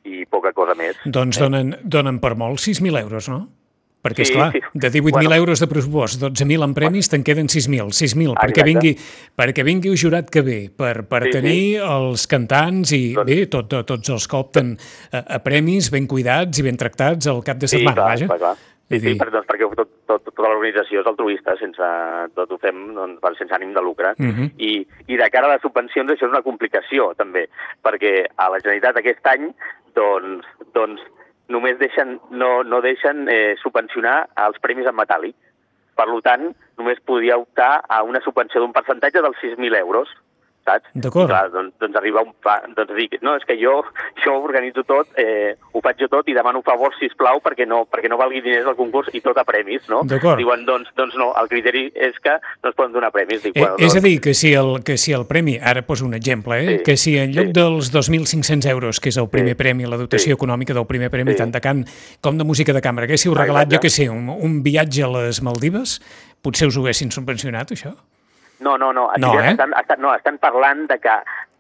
i 0.09 0.25
poca 0.31 0.53
cosa 0.57 0.77
més. 0.79 1.01
Doncs 1.05 1.41
donen, 1.41 1.75
donen 1.83 2.21
per 2.23 2.35
molt 2.39 2.63
6.000 2.63 3.03
euros, 3.03 3.29
no? 3.33 3.47
Perquè, 4.01 4.25
Sí, 4.25 4.33
és 4.33 4.37
clar, 4.37 4.53
sí. 4.53 4.61
de 4.73 4.89
18.000 4.89 5.13
Bueno. 5.13 5.35
euros 5.37 5.61
de 5.61 5.67
pressupost, 5.69 6.23
12.000 6.23 6.65
en 6.65 6.73
premis, 6.73 7.11
te'n 7.13 7.23
queden 7.23 7.49
6.000. 7.53 7.93
6.000, 7.93 8.33
perquè 8.41 8.65
vingui, 8.65 8.95
perquè 9.37 9.63
vingui 9.63 9.91
el 9.93 9.99
jurat 10.01 10.31
que 10.33 10.41
ve, 10.41 10.71
per, 10.75 11.05
per 11.05 11.25
Sí, 11.25 11.29
sí. 11.29 11.37
tenir 11.37 11.81
els 11.85 12.27
cantants 12.27 12.93
i, 12.97 13.13
Doncs- 13.15 13.27
bé, 13.29 13.47
tot, 13.53 13.69
tot, 13.69 13.85
tots 13.87 14.09
els 14.09 14.27
que 14.27 14.37
opten 14.41 14.79
a, 15.13 15.37
a 15.37 15.39
premis 15.45 15.91
ben 15.93 16.07
cuidats 16.09 16.59
i 16.59 16.63
ben 16.65 16.77
tractats 16.81 17.29
al 17.29 17.43
cap 17.45 17.59
de 17.61 17.69
setmana, 17.69 17.95
clar, 17.95 18.09
vaja. 18.15 18.27
clar, 18.27 18.39
clar. 18.39 18.57
Sí, 18.91 18.99
sí, 18.99 19.13
per, 19.21 19.29
doncs, 19.31 19.47
perquè 19.47 19.69
tot, 19.77 19.91
tot, 20.09 20.25
tota 20.25 20.43
l'organització 20.49 21.05
és 21.05 21.07
altruista, 21.07 21.53
sense, 21.61 21.91
tot 22.35 22.51
ho 22.51 22.59
fem 22.59 22.81
doncs, 22.97 23.39
sense 23.39 23.55
ànim 23.55 23.71
de 23.77 23.81
lucre. 23.85 24.15
Mhm. 24.19 24.49
I, 24.59 24.73
I 25.13 25.17
de 25.21 25.29
cara 25.31 25.47
a 25.47 25.53
les 25.53 25.63
subvencions 25.63 26.11
això 26.11 26.25
és 26.27 26.33
una 26.33 26.43
complicació, 26.43 27.13
també, 27.21 27.47
perquè 27.85 28.25
a 28.35 28.49
la 28.51 28.59
Generalitat 28.59 28.97
aquest 28.97 29.25
any 29.31 29.53
doncs, 29.95 30.47
doncs 30.75 31.01
només 31.51 31.79
deixen, 31.81 32.19
no, 32.31 32.63
no 32.63 32.81
deixen 32.85 33.27
eh, 33.29 33.57
subvencionar 33.63 34.17
els 34.47 34.61
premis 34.63 34.89
en 34.89 34.97
metàl·lic. 34.97 35.37
Per 35.99 36.07
tant, 36.25 36.47
només 36.81 37.03
podia 37.05 37.37
optar 37.37 37.83
a 37.89 38.01
una 38.07 38.23
subvenció 38.25 38.63
d'un 38.63 38.73
percentatge 38.73 39.21
dels 39.21 39.41
6.000 39.43 39.77
euros, 39.83 40.15
saps? 40.71 40.89
D'acord. 40.95 41.29
Clar, 41.31 41.51
doncs, 41.53 41.75
doncs 41.83 41.99
arriba 42.01 42.23
un... 42.25 42.33
Pa, 42.41 42.61
doncs 42.77 42.95
dic, 42.97 43.19
no, 43.27 43.35
és 43.37 43.45
que 43.45 43.59
jo, 43.61 43.81
jo 44.25 44.37
ho 44.39 44.43
organitzo 44.47 44.85
tot, 44.89 45.11
eh, 45.21 45.57
ho 45.73 45.83
faig 45.85 46.01
jo 46.01 46.09
tot 46.09 46.29
i 46.31 46.35
demano 46.37 46.63
favor, 46.67 46.95
si 46.99 47.11
plau 47.19 47.43
perquè 47.45 47.67
no, 47.69 47.85
perquè 47.91 48.09
no 48.09 48.19
valgui 48.21 48.41
diners 48.45 48.67
al 48.71 48.79
concurs 48.79 49.11
i 49.13 49.21
tot 49.25 49.37
a 49.41 49.45
premis, 49.45 49.85
no? 49.91 50.03
D'acord. 50.09 50.39
Diuen, 50.41 50.65
doncs, 50.69 50.89
doncs 50.97 51.17
no, 51.21 51.33
el 51.41 51.51
criteri 51.51 51.89
és 51.95 52.17
que 52.23 52.37
no 52.63 52.71
es 52.71 52.77
poden 52.79 52.95
donar 52.97 53.13
premis. 53.13 53.43
Dic, 53.43 53.57
Eh, 53.57 53.61
bueno, 53.61 53.77
és 53.79 53.91
a 53.93 53.99
doncs, 53.99 54.05
dir, 54.07 54.21
que 54.21 54.35
si 54.35 54.55
el, 54.55 54.83
que 54.87 54.97
si 54.97 55.13
el 55.13 55.27
premi, 55.27 55.59
ara 55.61 55.83
poso 55.83 56.07
un 56.07 56.15
exemple, 56.15 56.57
eh, 56.61 56.77
Sí, 56.79 56.83
que 56.85 56.97
si 56.97 57.19
en 57.19 57.33
lloc 57.35 57.51
sí. 57.51 57.53
dels 57.59 57.91
2.500 57.93 58.67
euros, 58.71 59.01
que 59.01 59.09
és 59.11 59.17
el 59.17 59.29
primer 59.29 59.57
Sí. 59.57 59.61
premi, 59.63 59.85
la 59.87 59.97
dotació 59.97 60.33
Sí. 60.33 60.37
econòmica 60.39 60.73
del 60.75 60.87
primer 60.87 61.11
premi, 61.11 61.33
Sí. 61.33 61.39
tant 61.39 61.53
de 61.53 61.61
cant 61.61 61.85
com 62.21 62.39
de 62.39 62.45
música 62.45 62.73
de 62.73 62.81
cambra, 62.81 63.05
haguéssiu 63.05 63.35
regalat, 63.35 63.67
Exacte. 63.67 63.77
jo 63.77 63.81
que 63.81 63.91
sé, 63.91 64.09
un, 64.11 64.29
un 64.29 64.63
viatge 64.63 65.03
a 65.03 65.09
les 65.09 65.43
Maldives, 65.43 66.01
potser 66.43 66.69
us 66.69 66.77
ho 66.77 66.81
haguessin 66.81 67.11
subvencionat, 67.11 67.71
això? 67.73 67.95
No, 68.61 68.77
no, 68.79 68.93
no. 68.93 69.11
No, 69.19 69.33
eh? 69.41 69.51
estan, 69.51 69.73
estan, 69.79 70.01
no, 70.01 70.15
estan 70.15 70.37
parlant 70.39 70.87
de 70.91 70.99
que, 71.01 71.15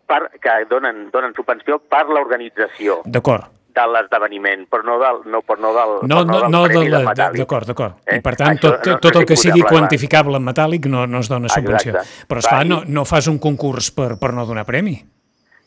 per, 0.07 0.27
que 0.43 0.59
donen, 0.69 1.09
donen 1.13 1.33
subvenció 1.37 1.81
per 1.81 2.05
l'organització 2.09 3.01
D'acord. 3.05 3.49
de 3.71 3.87
l'esdeveniment, 3.87 4.67
però 4.69 4.85
no 4.85 4.99
del, 5.01 5.23
no, 5.33 5.41
però 5.47 5.61
no 5.63 5.71
del, 5.77 5.95
No, 6.11 6.21
però 6.27 6.49
no, 6.51 6.65
del 6.69 6.91
no 6.91 7.15
d'acord, 7.39 7.71
d'acord. 7.71 8.01
Eh? 8.05 8.19
I 8.19 8.25
per 8.25 8.35
tant, 8.37 8.59
Això 8.59 8.75
tot, 8.75 8.91
no 8.91 8.99
tot 8.99 9.17
el 9.17 9.25
sé 9.25 9.31
que 9.31 9.39
si 9.39 9.49
sigui 9.49 9.63
quantificable 9.65 10.41
en 10.41 10.45
metàl·lic 10.49 10.91
no, 10.93 11.07
no 11.07 11.23
es 11.25 11.31
dona 11.31 11.49
subvenció. 11.49 11.95
Exacte. 11.95 12.27
Però, 12.29 12.45
esclar, 12.45 12.67
Clar, 12.67 12.69
no, 12.69 12.83
no 12.87 13.07
fas 13.09 13.31
un 13.33 13.39
concurs 13.39 13.93
per, 13.97 14.13
per 14.21 14.35
no 14.37 14.45
donar 14.49 14.67
premi. 14.69 14.99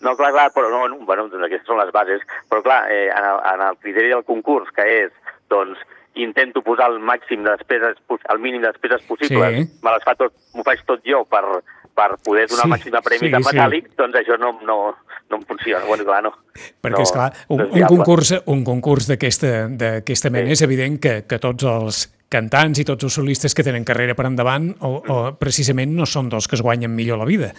No, 0.03 0.17
clar, 0.19 0.33
clar, 0.35 0.49
però 0.51 0.69
no, 0.69 0.83
no 0.91 0.99
bueno, 1.07 1.29
doncs 1.31 1.47
aquestes 1.47 1.69
són 1.71 1.79
les 1.79 1.91
bases. 1.95 2.21
Però 2.51 2.61
clar, 2.61 2.83
eh, 2.91 3.07
en, 3.07 3.23
el, 3.23 3.39
en 3.53 3.67
el 3.69 3.77
criteri 3.79 4.11
del 4.11 4.25
concurs, 4.27 4.69
que 4.75 4.83
és, 4.83 5.13
doncs, 5.49 5.79
intento 6.15 6.61
posar 6.61 6.91
el 6.91 6.99
màxim 6.99 7.43
de 7.43 7.51
despeses, 7.51 7.97
el 8.29 8.39
mínim 8.39 8.61
de 8.61 8.67
despeses 8.71 9.01
possibles, 9.07 9.53
Sí. 9.55 9.79
me 9.81 9.91
les 9.91 10.03
fa 10.03 10.13
tot, 10.15 10.33
m'ho 10.53 10.63
faig 10.63 10.83
tot 10.85 11.01
jo 11.05 11.23
per, 11.25 11.41
per 11.93 12.17
poder 12.23 12.47
donar 12.47 12.63
Sí, 12.63 12.67
el 12.67 12.73
màxim 12.75 12.91
de 12.93 13.01
premis 13.01 13.31
sí, 13.31 13.43
sí. 13.43 13.57
metàl·lic, 13.57 13.87
doncs 13.97 14.15
això 14.15 14.37
no, 14.39 14.59
no, 14.61 14.95
no 15.29 15.37
em 15.37 15.43
funciona. 15.43 15.85
Bueno, 15.85 16.03
clar, 16.05 16.23
no. 16.23 16.31
Perquè, 16.81 16.97
no, 16.97 17.01
és 17.01 17.11
clar, 17.11 17.31
un, 17.49 17.57
no 17.57 17.63
és 17.65 17.81
un 17.81 17.87
concurs, 17.97 18.33
un 18.45 18.63
concurs 18.63 19.07
d'aquesta 19.07 20.29
mena 20.29 20.47
Sí. 20.47 20.51
és 20.53 20.61
evident 20.61 20.99
que, 20.99 21.23
que 21.27 21.39
tots 21.39 21.63
els 21.63 22.03
cantants 22.29 22.79
i 22.79 22.83
tots 22.85 23.03
els 23.03 23.13
solistes 23.13 23.53
que 23.53 23.63
tenen 23.63 23.83
carrera 23.85 24.15
per 24.15 24.25
endavant 24.25 24.71
o, 24.81 25.01
o 25.07 25.17
precisament 25.37 25.93
no 25.93 26.05
són 26.05 26.29
dels 26.29 26.47
que 26.47 26.55
es 26.55 26.61
guanyen 26.65 26.93
millor 26.95 27.17
la 27.19 27.25
vida. 27.25 27.53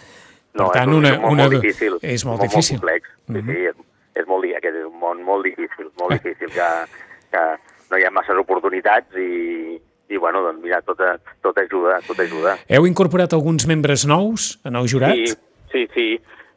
No, 0.54 0.68
per 0.70 0.80
tant, 0.82 0.90
és, 0.90 0.94
un- 0.94 0.98
una, 1.02 1.08
és 1.14 1.18
molt, 1.20 1.32
una, 1.32 1.42
molt 1.48 1.54
difícil. 1.62 1.98
És 2.02 2.24
molt 2.24 2.38
molt, 2.38 2.50
difícil. 2.50 2.78
Molt 2.78 2.82
complex. 2.82 3.08
Sí, 3.26 3.32
Mhm. 3.32 3.46
sí, 3.50 3.58
és, 3.66 3.76
és 4.22 4.26
molt, 4.26 4.44
aquest 4.56 4.76
és 4.76 4.84
un 4.86 4.98
món 5.00 5.22
molt 5.24 5.44
difícil, 5.44 5.90
molt 5.98 6.12
difícil, 6.12 6.48
que, 6.50 6.68
que 7.30 7.44
no 7.90 7.98
hi 7.98 8.04
ha 8.04 8.10
masses 8.14 8.36
oportunitats 8.40 9.16
i, 9.16 9.80
i 10.08 10.16
bueno, 10.20 10.42
doncs 10.42 10.62
mira, 10.62 10.80
tot, 10.82 11.00
tot 11.42 11.58
ajuda, 11.58 11.98
tot 12.06 12.20
ajuda. 12.20 12.56
Heu 12.68 12.86
incorporat 12.86 13.32
alguns 13.32 13.66
membres 13.66 14.06
nous 14.06 14.58
en 14.64 14.76
el 14.76 14.88
jurat? 14.88 15.14
Sí, 15.14 15.34
sí, 15.72 15.88
sí. 15.94 16.08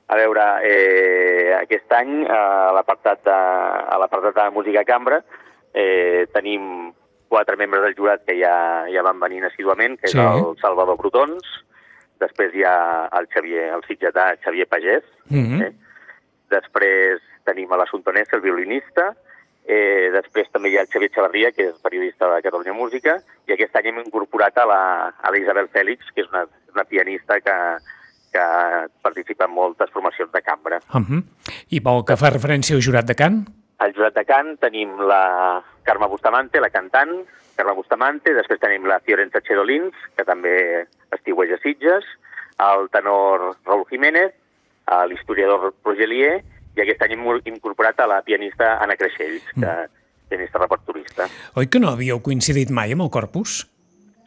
A 0.07 0.15
veure, 0.15 0.43
eh, 0.63 1.51
aquest 1.57 1.91
any 1.91 2.21
a 2.31 2.71
l'apartat 2.77 3.25
de, 3.27 3.33
a 3.35 3.97
l'apartat 3.99 4.35
de 4.37 4.45
música 4.55 4.85
cambra 4.87 5.21
eh, 5.73 6.25
tenim 6.33 6.93
quatre 7.27 7.57
membres 7.59 7.83
del 7.83 7.95
jurat 7.97 8.21
que 8.23 8.37
ja, 8.39 8.85
ja 8.87 9.03
van 9.03 9.19
venint 9.19 9.43
assiduament, 9.49 9.97
que 9.99 10.07
Sí. 10.07 10.17
és 10.17 10.23
el 10.45 10.55
Salvador 10.61 10.95
Brutons, 10.97 11.43
després 12.23 12.55
hi 12.55 12.63
ha 12.63 13.09
el 13.19 13.27
Xavier, 13.27 13.67
el 13.75 13.83
sitgetà 13.83 14.29
Xavier 14.41 14.65
Pagès, 14.71 15.03
Mhm. 15.29 15.61
eh? 15.61 15.73
després 16.49 17.19
tenim 17.45 17.71
a 17.73 17.77
l'Assumpte 17.77 18.13
Ness, 18.15 18.31
el 18.33 18.41
violinista, 18.41 19.09
eh, 19.67 20.09
després 20.15 20.49
també 20.51 20.71
hi 20.71 20.77
ha 20.77 20.85
el 20.85 20.89
Xavier 20.91 21.11
Xavarria, 21.13 21.51
que 21.51 21.69
és 21.69 21.83
periodista 21.83 22.29
de 22.31 22.41
Catalunya 22.45 22.73
Música, 22.73 23.17
i 23.47 23.53
aquest 23.53 23.75
any 23.75 23.91
hem 23.91 24.01
incorporat 24.05 24.57
a 24.57 24.65
la, 24.65 24.81
a 25.11 25.31
la 25.31 25.39
Isabel 25.41 25.67
Fèlix, 25.73 26.11
que 26.15 26.23
és 26.23 26.31
una, 26.31 26.45
una 26.73 26.87
pianista 26.87 27.39
que, 27.43 27.57
que 28.33 28.45
participa 29.03 29.45
en 29.45 29.55
moltes 29.55 29.91
formacions 29.91 30.31
de 30.31 30.41
cambra. 30.41 30.79
Uh 30.93 31.03
-huh. 31.03 31.23
I 31.69 31.81
pel 31.81 32.05
que 32.07 32.17
fa 32.17 32.31
referència 32.31 32.75
al 32.75 32.85
jurat 32.87 33.05
de 33.05 33.15
cant? 33.15 33.45
Al 33.77 33.93
jurat 33.93 34.15
de 34.15 34.25
cant 34.25 34.57
tenim 34.57 34.97
la 34.99 35.63
Carme 35.83 36.07
Bustamante, 36.07 36.59
la 36.59 36.69
cantant, 36.69 37.25
Carme 37.55 37.73
Bustamante, 37.73 38.33
després 38.33 38.59
tenim 38.59 38.85
la 38.85 38.99
Fiorenza 38.99 39.41
Chedolins, 39.41 39.93
que 40.15 40.23
també 40.23 40.87
estiueja 41.11 41.55
a 41.55 41.57
Sitges, 41.59 42.05
el 42.57 42.89
tenor 42.89 43.57
Raúl 43.65 43.85
Jiménez, 43.89 44.33
l'historiador 45.07 45.73
Roger 45.83 46.07
Lier, 46.07 46.43
i 46.77 46.81
aquest 46.85 47.01
any 47.01 47.15
hem 47.17 47.25
incorporat 47.55 47.99
a 47.99 48.07
la 48.07 48.21
pianista 48.21 48.77
Anna 48.83 48.95
Creixells, 48.95 49.43
que 49.53 49.65
Mm. 49.65 49.89
pianista 50.29 50.59
repertorista. 50.59 51.27
Oi 51.55 51.67
que 51.67 51.79
no 51.79 51.89
havíeu 51.89 52.21
coincidit 52.21 52.69
mai 52.69 52.91
amb 52.91 53.01
el 53.05 53.09
Corpus? 53.09 53.65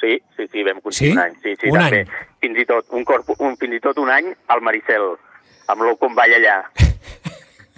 Sí, 0.01 0.17
sí, 0.37 0.47
sí, 0.51 0.63
vam 0.65 0.81
coincidir 0.81 1.13
Sí? 1.13 1.17
un 1.19 1.23
any. 1.23 1.35
Sí, 1.43 1.57
sí, 1.61 1.69
Un 1.69 1.79
també. 1.79 2.01
any? 2.01 2.09
Fins 2.41 2.59
i 2.59 2.65
tot 2.65 2.87
un, 2.91 3.05
corp, 3.05 3.29
un, 3.39 3.57
fins 3.61 3.75
i 3.77 3.81
tot 3.81 3.99
un 3.99 4.09
any 4.11 4.33
al 4.49 4.63
Maricel, 4.63 5.11
amb 5.69 5.83
l'ou 5.83 5.97
com 6.01 6.15
balla 6.15 6.37
allà. 6.41 6.63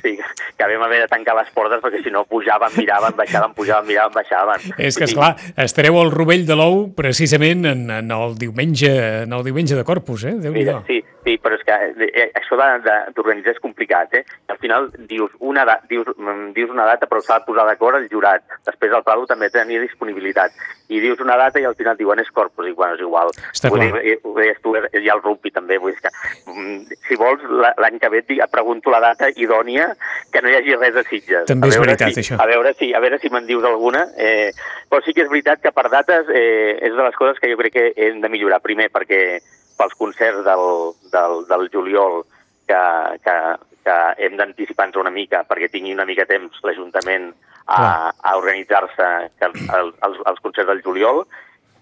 Sí, 0.02 0.18
que 0.58 0.66
vam 0.66 0.82
haver 0.82 0.98
de 1.04 1.06
tancar 1.06 1.36
les 1.38 1.48
portes 1.54 1.78
perquè 1.78 2.00
si 2.02 2.10
no 2.10 2.24
pujaven, 2.26 2.72
miraven, 2.76 3.14
baixaven, 3.14 3.52
pujaven, 3.54 3.86
miraven, 3.86 4.10
baixaven. 4.12 4.64
És 4.76 4.96
que, 4.98 5.04
esclar, 5.06 5.36
estareu 5.62 5.94
al 6.00 6.10
rovell 6.10 6.42
de 6.44 6.56
l'ou 6.58 6.88
precisament 6.92 7.62
en, 7.70 7.84
en, 7.88 8.10
el 8.10 8.34
diumenge, 8.34 8.90
en 9.22 9.32
el 9.32 9.44
diumenge 9.46 9.78
de 9.78 9.84
Corpus, 9.86 10.24
eh? 10.26 10.34
déu 10.42 10.50
nhi 10.56 10.64
sí, 10.88 10.98
sí, 11.24 11.38
però 11.38 11.54
és 11.54 11.62
que 11.64 11.72
eh, 11.72 12.30
això 12.34 12.56
de- 12.58 12.80
de- 12.84 13.12
d'organitzar 13.14 13.52
és 13.54 13.60
complicat, 13.60 14.14
eh? 14.14 14.24
Al 14.48 14.58
final 14.58 14.90
dius 15.08 15.30
una, 15.40 15.64
da, 15.64 15.80
dius, 15.88 16.06
mm, 16.16 16.52
dius 16.52 16.70
una 16.70 16.84
data 16.84 17.06
però 17.06 17.20
s'ha 17.22 17.38
de 17.40 17.44
posar 17.46 17.66
d'acord 17.66 17.96
el 17.96 18.08
jurat. 18.08 18.42
Després 18.66 18.92
el 18.92 19.02
Palau 19.04 19.26
també 19.26 19.50
tenia 19.50 19.80
disponibilitat. 19.80 20.52
I 20.88 21.00
dius 21.00 21.20
una 21.20 21.36
data 21.36 21.58
i 21.60 21.64
al 21.64 21.74
final 21.74 21.96
diuen 21.96 22.18
és 22.20 22.30
corpus, 22.30 22.66
i 22.68 22.72
bueno, 22.72 22.94
és 22.94 23.00
igual. 23.00 23.30
Està 23.52 23.70
Vull 23.70 23.80
clar. 23.80 24.02
dir, 24.02 24.12
eh, 24.12 24.18
ho 24.22 24.34
deies 24.34 24.60
tu, 24.60 24.74
eh, 24.76 24.88
i 25.00 25.08
el 25.08 25.22
rugby 25.22 25.50
també, 25.50 25.78
vull 25.78 25.92
dir 25.94 26.00
que 26.02 26.10
mm, 26.50 26.98
si 27.08 27.16
vols 27.16 27.42
la- 27.48 27.74
l'any 27.78 27.98
que 27.98 28.08
ve 28.08 28.18
et 28.26 28.50
pregunto 28.50 28.90
la 28.90 29.00
data 29.00 29.28
idònia 29.30 29.96
que 30.32 30.42
no 30.42 30.48
hi 30.50 30.54
hagi 30.56 30.74
res 30.76 30.96
a 30.96 31.02
Sitges. 31.04 31.46
També 31.46 31.66
A 31.66 31.70
és 31.70 31.78
veritat, 31.78 32.12
si, 32.12 32.20
això. 32.20 32.36
A 32.40 32.46
veure 32.46 32.74
si, 32.74 32.92
a 32.92 33.00
veure 33.00 33.18
si 33.18 33.30
me'n 33.30 33.46
dius 33.46 33.64
alguna. 33.64 34.06
Eh, 34.16 34.50
però 34.90 35.02
sí 35.04 35.14
que 35.14 35.22
és 35.22 35.28
veritat 35.30 35.60
que 35.62 35.72
per 35.72 35.88
dates 35.88 36.26
eh, 36.34 36.78
és 36.82 36.92
de 36.94 37.02
les 37.02 37.14
coses 37.16 37.38
que 37.40 37.50
jo 37.50 37.56
crec 37.56 37.72
que 37.72 37.92
hem 37.96 38.20
de 38.20 38.28
millorar. 38.28 38.60
Primer, 38.60 38.90
perquè 38.90 39.40
pels 39.82 39.98
concerts 39.98 40.44
del, 40.46 40.64
del, 41.10 41.38
del 41.50 41.68
juliol 41.74 42.22
que, 42.70 42.82
que, 43.26 43.36
que 43.82 43.96
hem 44.22 44.36
d'anticipar-nos 44.38 45.02
una 45.02 45.10
mica 45.10 45.42
perquè 45.48 45.68
tingui 45.72 45.92
una 45.98 46.06
mica 46.06 46.24
temps 46.30 46.62
l'Ajuntament 46.62 47.32
a, 47.66 48.10
a 48.14 48.36
organitzar-se 48.38 49.08
el, 49.42 49.52
el, 49.78 49.90
els, 50.06 50.22
els 50.30 50.40
concerts 50.42 50.70
del 50.70 50.82
juliol 50.86 51.24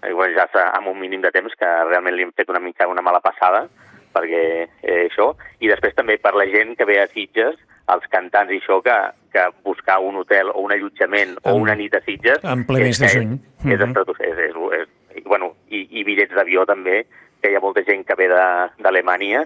eh, 0.01 0.11
bueno, 0.13 0.33
ja 0.37 0.47
s'ha- 0.51 0.71
amb 0.77 0.89
un 0.89 0.97
mínim 0.99 1.21
de 1.21 1.31
temps 1.33 1.53
que 1.57 1.69
realment 1.89 2.17
li 2.17 2.25
hem 2.25 2.33
fet 2.37 2.49
una 2.49 2.59
mica 2.61 2.87
una 2.89 3.01
mala 3.05 3.21
passada 3.21 3.67
perquè 4.11 4.41
eh, 4.83 5.05
això, 5.07 5.31
i 5.63 5.69
després 5.71 5.93
també 5.95 6.17
per 6.19 6.33
la 6.35 6.43
gent 6.51 6.73
que 6.75 6.83
ve 6.89 6.97
a 6.99 7.05
Sitges, 7.07 7.55
els 7.93 8.03
cantants 8.11 8.51
i 8.51 8.57
això, 8.59 8.81
que, 8.83 8.95
que 9.31 9.45
buscar 9.63 9.99
un 10.03 10.17
hotel 10.19 10.49
o 10.51 10.59
un 10.65 10.73
allotjament 10.75 11.37
o 11.45 11.53
En- 11.53 11.61
una 11.63 11.75
nit 11.79 11.95
a 11.95 12.01
Sitges... 12.03 12.43
en 12.43 12.65
ple 12.67 12.81
mes 12.83 12.99
de 12.99 13.05
és- 13.07 13.15
juny. 13.15 13.37
És, 13.63 13.79
és, 13.79 13.85
Mhm. 13.87 13.95
és, 14.19 14.27
és, 14.27 14.59
és, 14.81 14.89
i, 15.15 15.23
bueno, 15.29 15.53
i, 15.69 15.85
i 15.99 16.03
bitllets 16.03 16.35
d'avió 16.35 16.65
també, 16.67 17.05
que 17.41 17.51
hi 17.51 17.57
ha 17.57 17.63
molta 17.63 17.83
gent 17.87 18.05
que 18.07 18.17
ve 18.19 18.29
d'Alemanya, 18.31 19.45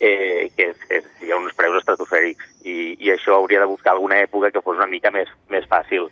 eh, 0.00 0.50
que 0.56 0.70
és, 0.72 0.86
és, 0.88 1.06
hi 1.22 1.32
ha 1.32 1.38
uns 1.38 1.54
preus 1.58 1.80
estratosfèrics 1.82 2.64
i, 2.64 2.96
i 2.98 3.12
això 3.14 3.36
hauria 3.36 3.60
de 3.62 3.70
buscar 3.70 3.94
alguna 3.94 4.20
època 4.24 4.50
que 4.50 4.62
fos 4.64 4.80
una 4.80 4.90
mica 4.90 5.12
més, 5.14 5.30
més 5.52 5.68
fàcil 5.70 6.08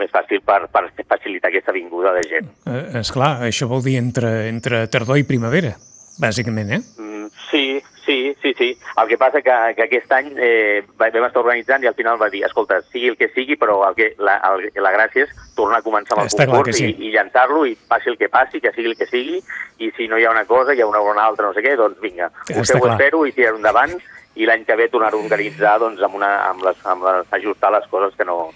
més 0.00 0.08
fàcil 0.08 0.40
per, 0.40 0.62
per 0.72 0.86
facilitar 1.04 1.50
aquesta 1.50 1.74
vinguda 1.76 2.14
de 2.16 2.22
gent. 2.24 2.46
Eh, 2.64 3.00
esclar, 3.02 3.34
això 3.44 3.68
vol 3.68 3.82
dir 3.84 3.98
entre, 4.00 4.30
entre 4.48 4.86
tardor 4.88 5.20
i 5.20 5.26
primavera, 5.28 5.74
bàsicament, 6.20 6.70
eh? 6.76 6.80
Mm, 7.00 7.26
sí, 7.50 7.64
sí, 8.04 8.18
sí, 8.42 8.52
sí. 8.58 8.68
El 9.00 9.08
que 9.08 9.18
passa 9.18 9.40
que, 9.42 9.54
que 9.76 9.84
aquest 9.86 10.12
any 10.12 10.30
eh, 10.36 10.82
va- 11.00 11.10
vam 11.14 11.26
estar 11.28 11.42
organitzant 11.42 11.84
i 11.84 11.88
al 11.90 11.96
final 11.98 12.20
va 12.20 12.28
dir, 12.32 12.44
escolta, 12.46 12.80
sigui 12.92 13.08
el 13.12 13.16
que 13.20 13.28
sigui, 13.34 13.56
però 13.60 13.80
el 13.88 13.94
que, 13.98 14.12
la, 14.18 14.36
el, 14.52 14.68
la 14.82 14.92
gràcia 14.94 15.26
és 15.26 15.34
tornar 15.56 15.80
a 15.80 15.86
començar 15.86 16.16
amb 16.16 16.24
el 16.26 16.30
Està 16.32 16.46
concurs 16.46 16.76
que 16.78 16.86
i, 16.86 16.94
sí. 16.94 17.08
i 17.08 17.12
llançar-lo 17.16 17.64
i 17.66 17.76
passi 17.88 18.10
el 18.12 18.18
que 18.20 18.28
passi, 18.32 18.60
que 18.60 18.72
sigui 18.76 18.92
el 18.92 18.96
que 19.00 19.06
sigui, 19.10 19.42
i 19.78 19.90
si 19.96 20.08
no 20.08 20.18
hi 20.18 20.24
ha 20.28 20.32
una 20.34 20.44
cosa, 20.48 20.74
hi 20.74 20.80
ha 20.84 20.86
una, 20.90 21.00
una 21.00 21.24
altra, 21.26 21.46
no 21.48 21.54
sé 21.56 21.62
què, 21.64 21.76
doncs 21.76 22.00
vinga, 22.00 22.30
ho 22.54 22.64
feu 22.64 22.88
fer-ho 23.00 23.24
i 23.26 23.32
tirar 23.36 23.54
endavant 23.56 23.96
i 24.36 24.46
l'any 24.46 24.64
que 24.64 24.76
ve 24.78 24.88
tornar 24.88 25.12
a 25.12 25.18
organitzar 25.18 25.78
doncs, 25.82 26.00
amb 26.06 26.14
una, 26.20 26.28
amb 26.48 26.62
les, 26.64 26.76
amb 26.86 27.02
les, 27.04 27.26
ajustar 27.40 27.72
les 27.74 27.86
coses 27.90 28.14
que 28.16 28.24
no, 28.24 28.52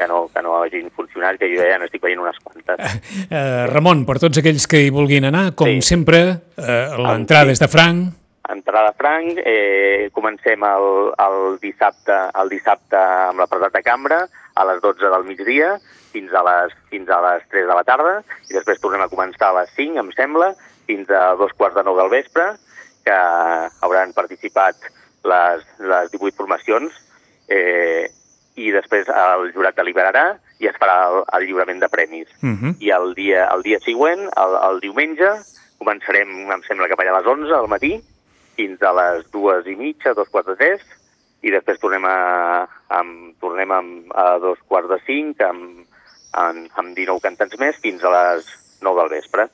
que 0.00 0.08
no, 0.08 0.22
que 0.32 0.40
no 0.42 0.56
hagin 0.62 0.88
funcionat, 0.96 1.36
que 1.36 1.50
jo 1.52 1.60
ja 1.60 1.76
n'estic 1.80 2.00
veient 2.06 2.22
unes 2.22 2.40
quantes. 2.40 2.80
Eh, 3.30 3.66
Ramon, 3.68 4.06
per 4.08 4.16
tots 4.22 4.40
aquells 4.40 4.64
que 4.70 4.80
hi 4.86 4.90
vulguin 4.94 5.28
anar, 5.28 5.50
com 5.54 5.68
Sí. 5.68 5.82
sempre, 5.92 6.20
eh, 6.56 6.96
l'entrada 6.96 7.52
sí. 7.52 7.58
és 7.58 7.62
de 7.62 7.68
franc, 7.68 8.16
entrada 8.50 8.92
franc, 8.98 9.38
eh, 9.44 10.08
comencem 10.12 10.64
el, 10.66 10.86
el, 11.22 11.58
dissabte, 11.62 12.16
el 12.40 12.48
dissabte 12.50 12.98
amb 12.98 13.44
la 13.44 13.46
pretat 13.50 13.76
de 13.76 13.82
cambra 13.86 14.24
a 14.54 14.64
les 14.66 14.80
12 14.82 15.12
del 15.12 15.26
migdia 15.28 15.76
fins 16.10 16.32
a, 16.34 16.42
les, 16.42 16.74
fins 16.90 17.08
a 17.08 17.20
les 17.28 17.44
3 17.52 17.68
de 17.68 17.76
la 17.76 17.84
tarda 17.86 18.16
i 18.48 18.56
després 18.56 18.80
tornem 18.82 19.04
a 19.04 19.10
començar 19.12 19.52
a 19.52 19.60
les 19.60 19.70
5, 19.76 20.00
em 20.02 20.10
sembla, 20.16 20.54
fins 20.88 21.10
a 21.14 21.36
dos 21.38 21.54
quarts 21.54 21.78
de 21.78 21.84
nou 21.86 21.98
del 22.00 22.10
vespre, 22.10 22.48
que 23.06 23.18
hauran 23.86 24.16
participat 24.16 24.90
les, 25.24 25.62
les 25.78 26.10
18 26.10 26.34
formacions 26.36 26.96
eh, 27.48 28.10
i 28.56 28.70
després 28.74 29.08
el 29.08 29.52
jurat 29.54 29.76
deliberarà 29.76 30.24
i 30.60 30.68
es 30.68 30.76
farà 30.80 30.96
el, 31.08 31.22
el 31.36 31.46
lliurament 31.46 31.80
de 31.80 31.88
premis 31.88 32.28
uh 32.42 32.50
-huh. 32.50 32.74
i 32.80 32.90
el 32.90 33.14
dia, 33.14 33.46
el 33.54 33.62
dia 33.62 33.78
següent, 33.80 34.20
el, 34.36 34.56
el 34.70 34.80
diumenge, 34.80 35.30
començarem, 35.78 36.28
em 36.52 36.62
sembla 36.66 36.88
que 36.88 36.96
per 36.96 37.06
allà 37.06 37.16
a 37.16 37.18
les 37.20 37.26
11 37.26 37.54
al 37.54 37.68
matí, 37.68 38.00
fins 38.56 38.82
a 38.82 38.92
les 38.92 39.30
dues 39.30 39.66
i 39.66 39.76
mitja, 39.76 40.14
dos 40.14 40.28
quarts 40.28 40.48
de 40.48 40.56
tres, 40.56 40.80
i 41.42 41.50
després 41.50 41.80
tornem 41.80 42.04
a, 42.04 42.68
amb, 42.88 43.34
tornem 43.40 43.70
amb, 43.72 44.12
a 44.12 44.38
dos 44.38 44.58
quarts 44.68 44.90
de 44.90 44.98
cinc, 45.06 45.40
amb, 45.40 45.86
amb, 46.32 46.68
amb 46.74 46.96
19 46.96 47.20
cantants 47.20 47.56
més, 47.58 47.76
fins 47.80 48.04
a 48.04 48.10
les 48.10 48.46
9 48.82 49.00
del 49.00 49.12
vespre. 49.16 49.48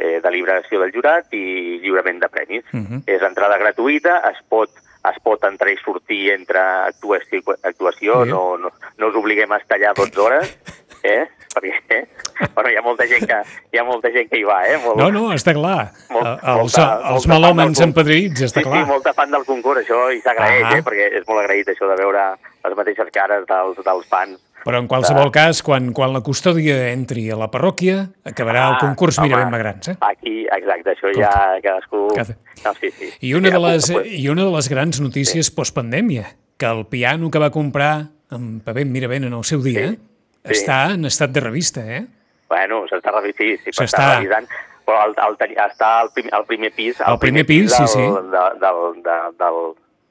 Eh, 0.00 0.20
deliberació 0.22 0.80
del 0.80 0.92
jurat 0.94 1.32
i 1.34 1.78
lliurament 1.82 2.20
de 2.20 2.28
premis. 2.28 2.64
Uh 2.72 2.80
-huh. 2.80 3.02
És 3.06 3.22
entrada 3.22 3.58
gratuïta, 3.58 4.22
es 4.30 4.38
pot 4.48 4.70
es 5.08 5.18
pot 5.24 5.42
entrar 5.48 5.70
i 5.72 5.78
sortir 5.80 6.32
entre 6.34 6.60
actuació 6.60 7.38
i 7.40 7.42
actuació, 7.62 8.24
Sí. 8.24 8.30
no, 8.30 8.58
no, 8.58 8.70
no 8.98 9.06
us 9.08 9.14
obliguem 9.16 9.50
a 9.52 9.56
estar 9.56 9.78
allà 9.78 9.94
12 9.96 10.20
hores, 10.20 10.58
eh? 11.02 11.26
perquè 11.50 11.72
eh? 11.96 12.08
bueno, 12.54 12.68
hi 12.70 12.76
ha 12.76 12.82
molta 12.82 13.06
gent 13.08 13.24
que 13.26 13.38
hi 13.72 13.78
ha 13.80 13.84
molta 13.84 14.10
gent 14.12 14.28
que 14.30 14.38
hi 14.38 14.44
va, 14.44 14.60
eh? 14.68 14.76
Molt, 14.84 14.98
No, 15.00 15.08
no, 15.10 15.22
està 15.34 15.54
clar. 15.56 15.90
molt- 16.10 16.44
els, 16.44 16.76
molta- 16.76 17.00
els 17.14 17.26
malòmens 17.26 17.80
empedrits, 17.80 18.42
està 18.42 18.60
sí, 18.60 18.66
clar. 18.68 18.84
Sí, 18.84 18.90
molta 18.92 19.14
fan 19.14 19.30
del 19.30 19.44
concurs, 19.48 19.80
això, 19.82 20.12
i 20.14 20.20
s'agraeix, 20.20 20.64
Ah. 20.68 20.76
eh? 20.78 20.82
perquè 20.82 21.08
és 21.18 21.26
molt 21.26 21.40
agraït 21.42 21.68
això 21.68 21.88
de 21.88 21.96
veure 21.96 22.28
les 22.64 22.76
mateixes 22.76 23.08
cares 23.10 23.46
dels, 23.48 23.80
dels 23.84 24.06
fans. 24.06 24.38
Però 24.64 24.78
en 24.78 24.86
qualsevol 24.90 25.30
cas, 25.32 25.62
quan, 25.64 25.92
quan 25.96 26.12
la 26.12 26.20
custòdia 26.20 26.90
entri 26.92 27.30
a 27.32 27.36
la 27.40 27.48
parròquia, 27.50 28.10
acabarà 28.28 28.66
el 28.74 28.78
concurs 28.82 29.18
Ah, 29.18 29.22
home, 29.22 29.28
Mira 29.30 29.38
ben 29.44 29.50
Magrans, 29.54 29.88
eh? 29.88 29.96
Aquí, 30.04 30.44
exacte, 30.52 30.92
això 30.96 31.12
ja 31.16 31.32
cadascú... 31.64 32.08
Cada- 32.14 32.36
No, 32.64 32.74
sí, 32.76 32.90
sí. 32.92 33.08
I 33.24 33.32
una, 33.34 33.48
Sí, 33.48 33.54
de 33.54 33.60
les, 33.64 33.90
I 34.20 34.28
una 34.28 34.44
de 34.44 34.50
les 34.52 34.68
grans 34.68 35.00
notícies 35.00 35.46
sí. 35.48 35.54
postpandèmia, 35.56 36.36
que 36.58 36.66
el 36.66 36.84
piano 36.86 37.30
que 37.30 37.38
va 37.40 37.48
comprar 37.50 38.08
en 38.30 38.60
Pavent 38.60 38.90
Miravent 38.92 39.24
en 39.24 39.32
el 39.32 39.44
seu 39.48 39.62
dia 39.64 39.88
Sí, 39.94 39.96
sí. 40.44 40.60
està 40.60 40.92
en 40.92 41.04
estat 41.08 41.32
de 41.32 41.40
revista, 41.40 41.80
eh? 41.84 42.04
Bueno, 42.50 42.82
s'està 42.90 43.12
revisant, 43.14 43.38
sí, 43.40 43.56
sí, 43.64 43.72
S'està- 43.80 44.18
revisant, 44.18 44.46
però 44.84 45.06
el, 45.06 45.14
el, 45.16 45.36
està 45.64 46.00
al 46.02 46.10
primer, 46.12 46.34
al 46.34 46.44
primer 46.44 46.70
pis, 46.76 47.00
al 47.00 47.14
Al 47.14 47.18
primer 47.22 47.46
pis, 47.46 47.72
sí, 47.72 47.78
del, 47.78 47.88
sí. 47.88 48.00
De, 48.02 48.44
del, 48.60 49.02
de, 49.08 49.16
del, 49.40 49.60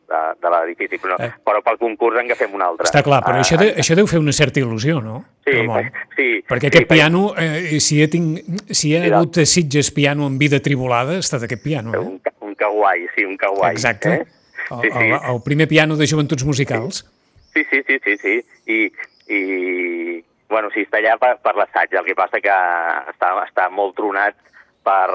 de, 0.10 0.22
de 0.42 0.50
l'edifici, 0.54 0.98
però, 1.01 1.16
Eh. 1.22 1.30
però 1.46 1.62
pel 1.66 1.78
concurs 1.78 2.18
en 2.20 2.25
agafem 2.30 2.54
un 2.58 2.62
altre. 2.66 2.88
Està 2.89 3.04
clar, 3.06 3.22
però 3.24 3.38
Ah, 3.38 3.44
això, 3.46 3.58
de, 3.62 3.70
això 3.78 3.96
deu 3.96 4.08
fer 4.10 4.20
una 4.20 4.34
certa 4.34 4.60
il·lusió, 4.60 5.00
no? 5.04 5.24
Sí, 5.46 5.54
Ramon? 5.54 5.92
sí. 6.18 6.28
Perquè 6.50 6.68
sí, 6.68 6.72
aquest 6.74 6.88
perquè- 6.88 6.96
piano, 6.98 7.34
eh, 7.38 7.80
si, 7.80 8.01
he 8.01 8.08
tinc, 8.08 8.39
si 8.72 8.89
hi 8.89 8.96
ha 8.98 9.04
Sí, 9.06 9.12
hagut 9.13 9.39
Sitges 9.46 9.92
piano 9.92 10.28
en 10.28 10.38
vida 10.42 10.60
tribulada, 10.60 11.16
ha 11.16 11.20
estat 11.24 11.44
aquest 11.48 11.63
piano, 11.63 11.94
eh? 11.94 12.00
Un, 12.00 12.20
un 12.42 12.56
kawaii, 12.56 13.08
sí, 13.16 13.24
un 13.25 13.38
kawaii. 13.38 13.72
Exacte. 13.72 14.13
Eh? 14.13 14.25
El, 14.70 14.82
Sí, 14.82 14.89
sí. 14.92 14.98
el, 15.00 15.13
el 15.34 15.42
primer 15.44 15.68
piano 15.68 15.96
de 15.98 16.06
joventuts 16.08 16.44
musicals. 16.46 17.06
Sí, 17.54 17.63
sí, 17.72 17.82
sí, 17.88 17.98
sí, 18.06 18.18
sí. 18.18 18.36
I, 18.68 18.92
i 19.34 20.24
bueno, 20.50 20.70
sí, 20.74 20.84
està 20.86 21.00
allà 21.01 21.16
per, 21.22 21.36
per 21.44 21.56
l'assaig. 21.58 21.94
El 21.98 22.06
que 22.06 22.16
passa 22.18 22.42
que 22.42 22.54
està, 23.13 23.32
està 23.48 23.68
molt 23.74 23.96
tronat 23.98 24.36
per, 24.86 25.10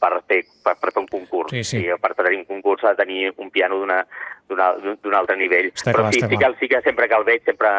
per, 0.00 0.12
fer, 0.28 0.40
per, 0.64 0.74
per 0.80 0.92
fer 0.92 1.02
un 1.02 1.08
concurs. 1.08 1.52
Sí, 1.52 1.62
sí. 1.64 1.82
I 1.84 1.96
per 2.00 2.14
tenir 2.16 2.38
un 2.42 2.46
concurs 2.48 2.80
s'ha 2.84 2.94
de 2.94 3.02
tenir 3.04 3.32
un 3.36 3.50
piano 3.50 3.78
d'una- 3.80 4.04
d'un 4.48 5.14
altre 5.14 5.36
nivell. 5.40 5.70
Està 5.74 5.92
Però 5.92 6.06
clar, 6.06 6.14
sí, 6.14 6.20
sí, 6.20 6.38
que, 6.38 6.50
sí 6.60 6.68
que 6.68 6.80
sempre 6.84 7.08
que 7.08 7.18
el 7.18 7.24
veig 7.26 7.44
sempre, 7.44 7.70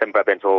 sempre 0.00 0.24
penso 0.24 0.54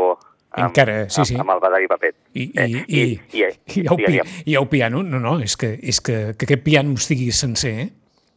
amb, 0.55 0.69
Encara, 0.69 1.09
sí, 1.09 1.25
sí. 1.25 1.35
amb, 1.35 1.45
amb 1.45 1.55
el 1.55 1.61
Badari 1.63 1.87
Papet. 1.91 2.15
I, 2.33 2.43
i, 2.43 2.51
Eh, 2.55 2.67
i, 2.67 2.83
i, 2.87 3.03
i, 3.03 3.43
i, 3.43 3.85
el, 3.85 3.95
pi, 3.95 4.05
digue'm. 4.05 4.33
i 4.45 4.55
el 4.55 4.67
piano, 4.71 5.03
no, 5.03 5.19
no, 5.19 5.37
és 5.43 5.57
que, 5.59 5.73
és 5.81 5.99
que, 6.01 6.17
que 6.37 6.47
aquest 6.47 6.63
piano 6.63 6.93
estigui 6.95 7.31
sencer, 7.35 7.73
eh? 7.85 7.89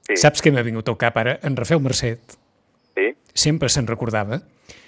Sí. 0.09 0.17
Saps 0.23 0.41
què 0.43 0.51
m'ha 0.55 0.65
vingut 0.65 0.89
al 0.89 0.97
cap 0.97 1.19
ara? 1.21 1.37
En 1.45 1.57
Rafael 1.59 1.83
Mercet 1.85 2.39
Sí, 2.97 3.11
sempre 3.37 3.69
se'n 3.69 3.87
recordava 3.87 4.41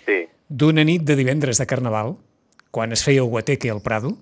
sí, 0.07 0.23
d'una 0.49 0.83
nit 0.89 1.05
de 1.07 1.15
divendres 1.19 1.61
de 1.61 1.67
Carnaval, 1.69 2.17
quan 2.73 2.91
es 2.97 3.05
feia 3.05 3.21
el 3.23 3.29
Guateque 3.29 3.71
al 3.71 3.83
Prado, 3.85 4.15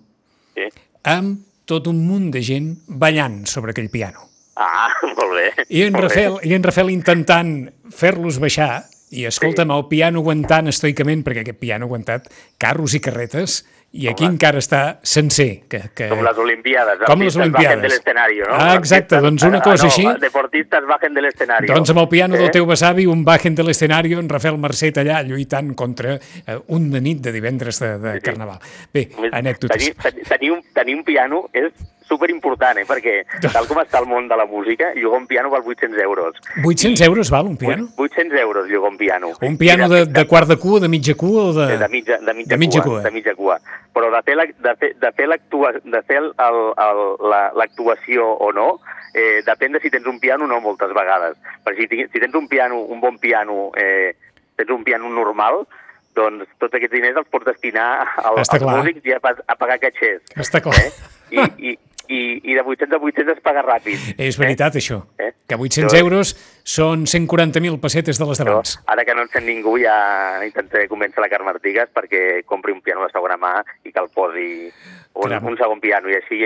sí. 0.57 0.67
amb 1.05 1.45
tot 1.69 1.87
un 1.87 2.03
munt 2.09 2.31
de 2.35 2.43
gent 2.43 2.73
ballant 2.88 3.45
sobre 3.47 3.73
aquell 3.77 3.88
piano. 3.93 4.27
Ah, 4.59 4.91
molt 5.17 5.37
bé. 5.37 5.47
I 5.71 5.85
en, 5.87 5.95
molt 5.95 6.09
bé. 6.09 6.09
Rafael, 6.09 6.38
i 6.50 6.55
en 6.57 6.65
Rafael 6.67 6.91
intentant 6.91 7.53
fer-los 7.95 8.38
baixar 8.42 8.85
i 9.11 9.25
escolta'm, 9.25 9.73
el 9.73 9.87
piano 9.88 10.21
aguantant 10.21 10.68
estoicament, 10.68 11.23
perquè 11.25 11.40
aquest 11.47 11.59
piano 11.61 11.87
ha 11.87 11.88
aguantat 11.88 12.28
carros 12.61 12.92
i 12.92 13.00
carretes, 13.00 13.62
i 13.88 14.04
aquí 14.11 14.26
Home. 14.26 14.35
encara 14.35 14.61
està 14.61 14.80
sencer. 15.00 15.62
Que, 15.64 15.80
que... 15.97 16.11
Com 16.11 16.21
les 16.21 16.37
Olimpiades. 16.37 17.00
Com 17.09 17.23
les 17.25 17.38
Olimpiades. 17.40 17.78
Bajen 17.78 17.87
de 17.87 17.90
l'escenari, 17.95 18.38
no? 18.42 18.50
Ah, 18.52 18.75
exacte, 18.76 19.16
doncs 19.25 19.47
una 19.49 19.62
ah, 19.62 19.64
cosa 19.64 19.87
no, 19.87 19.92
així. 19.95 20.04
Deportistes 20.21 20.85
bajen 20.90 21.16
de 21.16 21.25
l'escenari. 21.25 21.71
Doncs 21.73 21.95
amb 21.95 22.02
el 22.04 22.09
piano 22.12 22.37
Eh? 22.37 22.42
del 22.42 22.52
teu 22.52 22.68
besavi, 22.68 23.07
un 23.09 23.25
bajen 23.25 23.57
de 23.57 23.64
l'escenari, 23.64 24.12
en 24.12 24.28
Rafael 24.28 24.61
Mercet 24.61 25.00
allà 25.00 25.23
lluitant 25.25 25.73
contra 25.75 26.18
eh, 26.18 26.59
un 26.76 26.90
de 26.92 27.00
nit 27.00 27.25
de 27.25 27.33
divendres 27.33 27.80
de, 27.80 27.95
de 28.02 28.18
Carnaval. 28.21 28.61
Bé, 28.92 29.09
anècdotes. 29.33 29.73
Tenir, 29.73 29.95
tenir, 30.04 30.28
tenir, 30.28 30.52
un, 30.52 30.62
tenir 30.76 30.99
un 31.00 31.04
piano 31.09 31.47
és 31.57 31.73
superimportant, 32.09 32.81
eh? 32.81 32.87
perquè 32.88 33.23
tal 33.55 33.69
com 33.69 33.81
està 33.83 34.00
el 34.03 34.09
món 34.11 34.29
de 34.29 34.37
la 34.38 34.47
música, 34.49 34.93
llogar 34.97 35.21
un 35.23 35.29
piano 35.31 35.50
val 35.53 35.62
800 35.65 36.00
euros. 36.03 36.41
800 36.65 37.07
euros 37.07 37.31
val 37.31 37.47
un 37.47 37.57
piano? 37.57 37.88
800 37.97 38.41
euros 38.41 38.69
llogar 38.69 38.91
un 38.91 38.99
piano. 38.99 39.33
Un 39.41 39.59
piano 39.59 39.87
I 39.87 39.88
de, 39.95 40.07
de 40.07 40.27
quart 40.27 40.49
de 40.49 40.57
cua, 40.57 40.81
de 40.81 40.88
mitja 40.88 41.15
cua 41.15 41.50
o 41.50 41.53
de... 41.53 41.79
de, 41.79 41.88
mitja, 41.88 42.19
de, 42.19 42.35
mitja, 42.35 42.55
de 42.55 42.59
mitja 42.59 42.83
cua, 42.83 42.93
cua. 42.99 43.03
De 43.03 43.11
mitja 43.11 43.35
cua. 43.35 43.59
Però 43.95 44.11
de 44.12 44.23
fer 44.27 46.21
l'actuació 47.55 48.29
o 48.29 48.53
no, 48.53 48.69
eh, 49.15 49.43
depèn 49.47 49.75
de 49.75 49.81
si 49.83 49.91
tens 49.91 50.07
un 50.07 50.21
piano 50.21 50.45
o 50.45 50.49
no 50.49 50.61
moltes 50.61 50.93
vegades. 50.95 51.37
Perquè 51.65 51.88
si, 51.88 52.07
si 52.12 52.23
tens 52.23 52.35
un 52.35 52.49
piano, 52.49 52.81
un 52.81 53.00
bon 53.00 53.19
piano, 53.19 53.71
eh, 53.77 54.15
tens 54.57 54.71
un 54.71 54.85
piano 54.85 55.11
normal, 55.11 55.65
doncs 56.19 56.49
tots 56.59 56.75
aquests 56.75 56.95
diners 56.95 57.19
els 57.21 57.29
pots 57.31 57.47
destinar 57.47 57.91
al, 58.23 58.41
als 58.41 58.50
clar. 58.50 58.81
músics 58.81 59.05
i 59.07 59.15
a, 59.15 59.21
a 59.23 59.59
pagar 59.59 59.79
catxers. 59.83 60.25
Està 60.37 60.62
clar. 60.65 60.79
Eh? 60.79 60.91
I, 61.31 61.45
i, 61.71 61.75
i, 62.09 62.41
I 62.50 62.55
de 62.55 62.62
800 62.62 62.97
a 62.97 63.05
800 63.05 63.37
es 63.37 63.43
paga 63.45 63.62
ràpid. 63.62 64.15
És 64.19 64.38
veritat, 64.41 64.75
això. 64.81 65.03
Eh? 65.19 65.33
Que 65.49 65.55
800 65.57 65.93
Jo- 65.93 65.99
euros 66.05 66.35
són 66.65 67.05
140.000 67.07 67.79
pessetes 67.81 68.19
de 68.19 68.27
les 68.27 68.38
Però 68.41 68.45
d'abans. 68.50 68.79
ara 68.87 69.05
que 69.05 69.15
no 69.15 69.23
en 69.23 69.29
sent 69.29 69.47
ningú 69.47 69.79
ja 69.79 70.41
intentaré 70.45 70.88
convèncer 70.88 71.21
la 71.21 71.29
Carme 71.29 71.50
Artigas 71.50 71.88
perquè 71.95 72.45
compri 72.45 72.73
un 72.73 72.81
piano 72.83 73.03
de 73.07 73.12
segona 73.12 73.37
mà 73.37 73.62
i 73.85 73.93
que 73.93 74.00
el 74.00 74.09
posi 74.15 74.71
un, 75.15 75.23
Caram. 75.29 75.47
un 75.47 75.57
segon 75.57 75.81
piano 75.81 76.09
i 76.11 76.15
així 76.17 76.43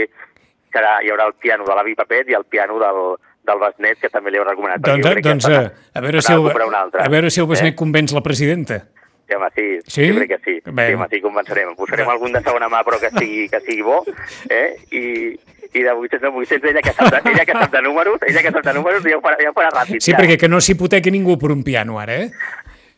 serà, 0.73 0.99
hi 1.04 1.11
haurà 1.11 1.26
el 1.26 1.35
piano 1.35 1.64
de 1.66 1.75
l'avi 1.75 1.95
Papet 1.95 2.28
i 2.31 2.35
el 2.35 2.45
piano 2.45 2.78
del, 2.81 3.02
del 3.45 3.59
Besnet 3.61 3.99
que 4.00 4.09
també 4.09 4.31
li 4.31 4.38
heu 4.38 4.45
recomanat. 4.49 4.81
Doncs, 4.81 5.23
doncs 5.23 5.45
a, 5.47 5.50
d'anar- 5.50 5.73
a, 5.95 6.00
veure 6.00 6.23
si 6.23 6.33
el, 6.33 6.47
a 6.49 7.08
veure 7.08 7.30
si 7.30 7.41
el 7.41 7.47
Besnet 7.47 7.75
Eh? 7.75 7.76
convenç 7.76 8.13
la 8.15 8.23
presidenta. 8.23 8.82
Sí, 9.28 9.34
home, 9.36 9.49
sí, 9.54 9.67
Sí? 9.86 10.08
jo 10.10 10.17
crec 10.19 10.28
que 10.28 10.39
sí. 10.45 10.71
Bé. 10.71 10.89
Sí, 10.89 10.95
home, 10.95 11.06
sí, 11.10 11.21
convencerem. 11.21 11.69
En 11.71 11.76
posarem 11.76 12.08
algun 12.08 12.32
de 12.32 12.41
segona 12.43 12.69
mà, 12.69 12.82
però 12.84 12.99
que 13.00 13.08
sigui, 13.19 13.49
que 13.49 13.60
sigui 13.60 13.80
bo, 13.82 14.04
eh? 14.50 14.76
I, 14.91 15.39
i 15.73 15.82
de 15.82 15.93
800 15.93 16.28
a 16.28 16.35
800, 16.37 16.71
ella 16.71 16.82
que 16.82 16.93
sap 16.93 17.11
de, 17.13 17.23
ella 17.32 17.45
que 17.47 17.52
sap 17.52 17.73
de 17.73 17.82
números, 17.82 18.19
ella 18.26 18.43
que 18.43 18.50
sap 18.52 18.65
de 18.65 18.75
números, 18.75 19.04
ja 19.04 19.17
ho 19.17 19.23
farà, 19.25 19.39
ja 19.41 19.50
ho 19.50 19.56
farà 19.56 19.71
ràpid. 19.73 20.00
Sí, 20.00 20.13
ja. 20.13 20.19
perquè 20.21 20.37
que 20.41 20.50
no 20.52 20.61
s'hipotequi 20.61 21.15
ningú 21.15 21.39
per 21.41 21.52
un 21.54 21.65
piano 21.65 21.99
ara, 22.02 22.21
eh? 22.26 22.30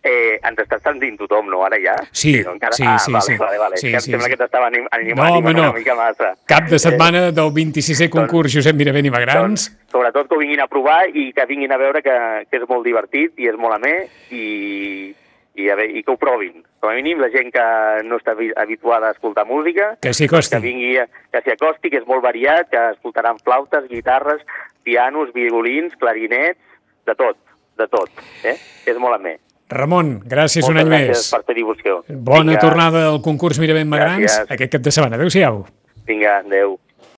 Eh, 0.04 0.34
ens 0.44 0.58
està 0.60 0.76
sentint 0.84 1.14
tothom, 1.16 1.46
no, 1.48 1.62
ara 1.64 1.78
ja? 1.80 1.94
Sí, 2.12 2.34
no, 2.44 2.52
encara... 2.58 2.76
sí, 2.76 2.84
ah, 2.84 2.98
sí, 3.00 3.12
vale, 3.14 3.24
sí. 3.24 3.36
Vale, 3.40 3.56
vale. 3.56 3.76
Sí, 3.80 3.86
Sí, 3.86 3.92
que 3.94 4.00
sí, 4.04 4.10
em 4.10 4.18
sembla 4.18 4.26
sí. 4.28 4.34
que 4.34 4.40
t'estava 4.42 4.66
anim, 4.68 4.84
anim, 4.92 5.14
No, 5.16 5.24
animant 5.24 5.56
home, 5.56 5.62
no. 5.62 5.70
una 5.70 5.78
mica 5.78 5.94
massa. 5.96 6.34
Cap 6.44 6.68
de 6.68 6.78
setmana 6.82 7.30
del 7.32 7.48
26è 7.56 8.10
concurs 8.12 8.52
Josep 8.52 8.76
Miravent 8.76 9.08
i 9.08 9.12
Magrans. 9.14 9.40
Doncs, 9.40 9.64
sobretot 9.94 10.28
que 10.28 10.36
ho 10.36 10.42
vinguin 10.42 10.60
a 10.60 10.68
provar 10.68 11.06
i 11.08 11.30
que 11.32 11.46
vinguin 11.48 11.72
a 11.72 11.80
veure 11.80 12.04
que, 12.04 12.18
que 12.50 12.60
és 12.60 12.68
molt 12.68 12.84
divertit 12.84 13.32
i 13.40 13.48
és 13.48 13.56
molt 13.56 13.78
amè 13.78 13.94
i, 14.28 14.44
i, 15.56 15.70
a 15.70 15.78
veure, 15.80 15.88
i 15.88 16.04
que 16.04 16.12
ho 16.12 16.20
provin. 16.20 16.60
Com 16.84 16.90
a 16.92 16.96
mínim, 16.98 17.16
la 17.22 17.30
gent 17.32 17.48
que 17.48 17.62
no 18.04 18.18
està 18.20 18.34
habi- 18.34 18.52
habituada 18.60 19.08
a 19.08 19.12
escoltar 19.14 19.46
música, 19.48 19.96
Que 20.02 20.12
s'hi 20.12 20.26
acosti. 20.28 20.56
que 20.56 20.60
vingui, 20.60 20.98
que 21.32 21.40
s'hi 21.40 21.52
acosti, 21.54 21.88
que 21.88 21.96
és 22.02 22.06
molt 22.06 22.20
variat, 22.22 22.68
que 22.68 22.76
escoltaran 22.90 23.38
flautes, 23.38 23.88
guitarres, 23.88 24.42
pianos, 24.82 25.32
violins, 25.32 25.96
clarinets, 25.96 26.58
de 27.06 27.14
tot, 27.14 27.38
de 27.78 27.86
tot. 27.88 28.10
Eh? 28.44 28.56
És 28.84 28.98
molt 29.00 29.16
amè. 29.16 29.38
Ramon, 29.70 30.20
gràcies 30.28 30.68
un 30.68 30.74
Moltes 30.74 30.92
any 30.92 31.08
gràcies 31.08 31.32
més. 31.32 31.44
per 31.46 31.54
difusió. 31.56 32.04
Bona 32.08 32.52
Vinga, 32.52 32.60
tornada 32.60 33.06
al 33.08 33.22
concurs 33.22 33.58
Miravent 33.58 33.88
Magrans 33.88 34.20
Gràcies. 34.28 34.50
aquest 34.52 34.72
cap 34.76 34.82
de 34.82 34.90
setmana. 34.90 35.16
Adéu-siau. 35.16 35.64
Vinga, 36.04 36.36
adeu. 36.44 36.78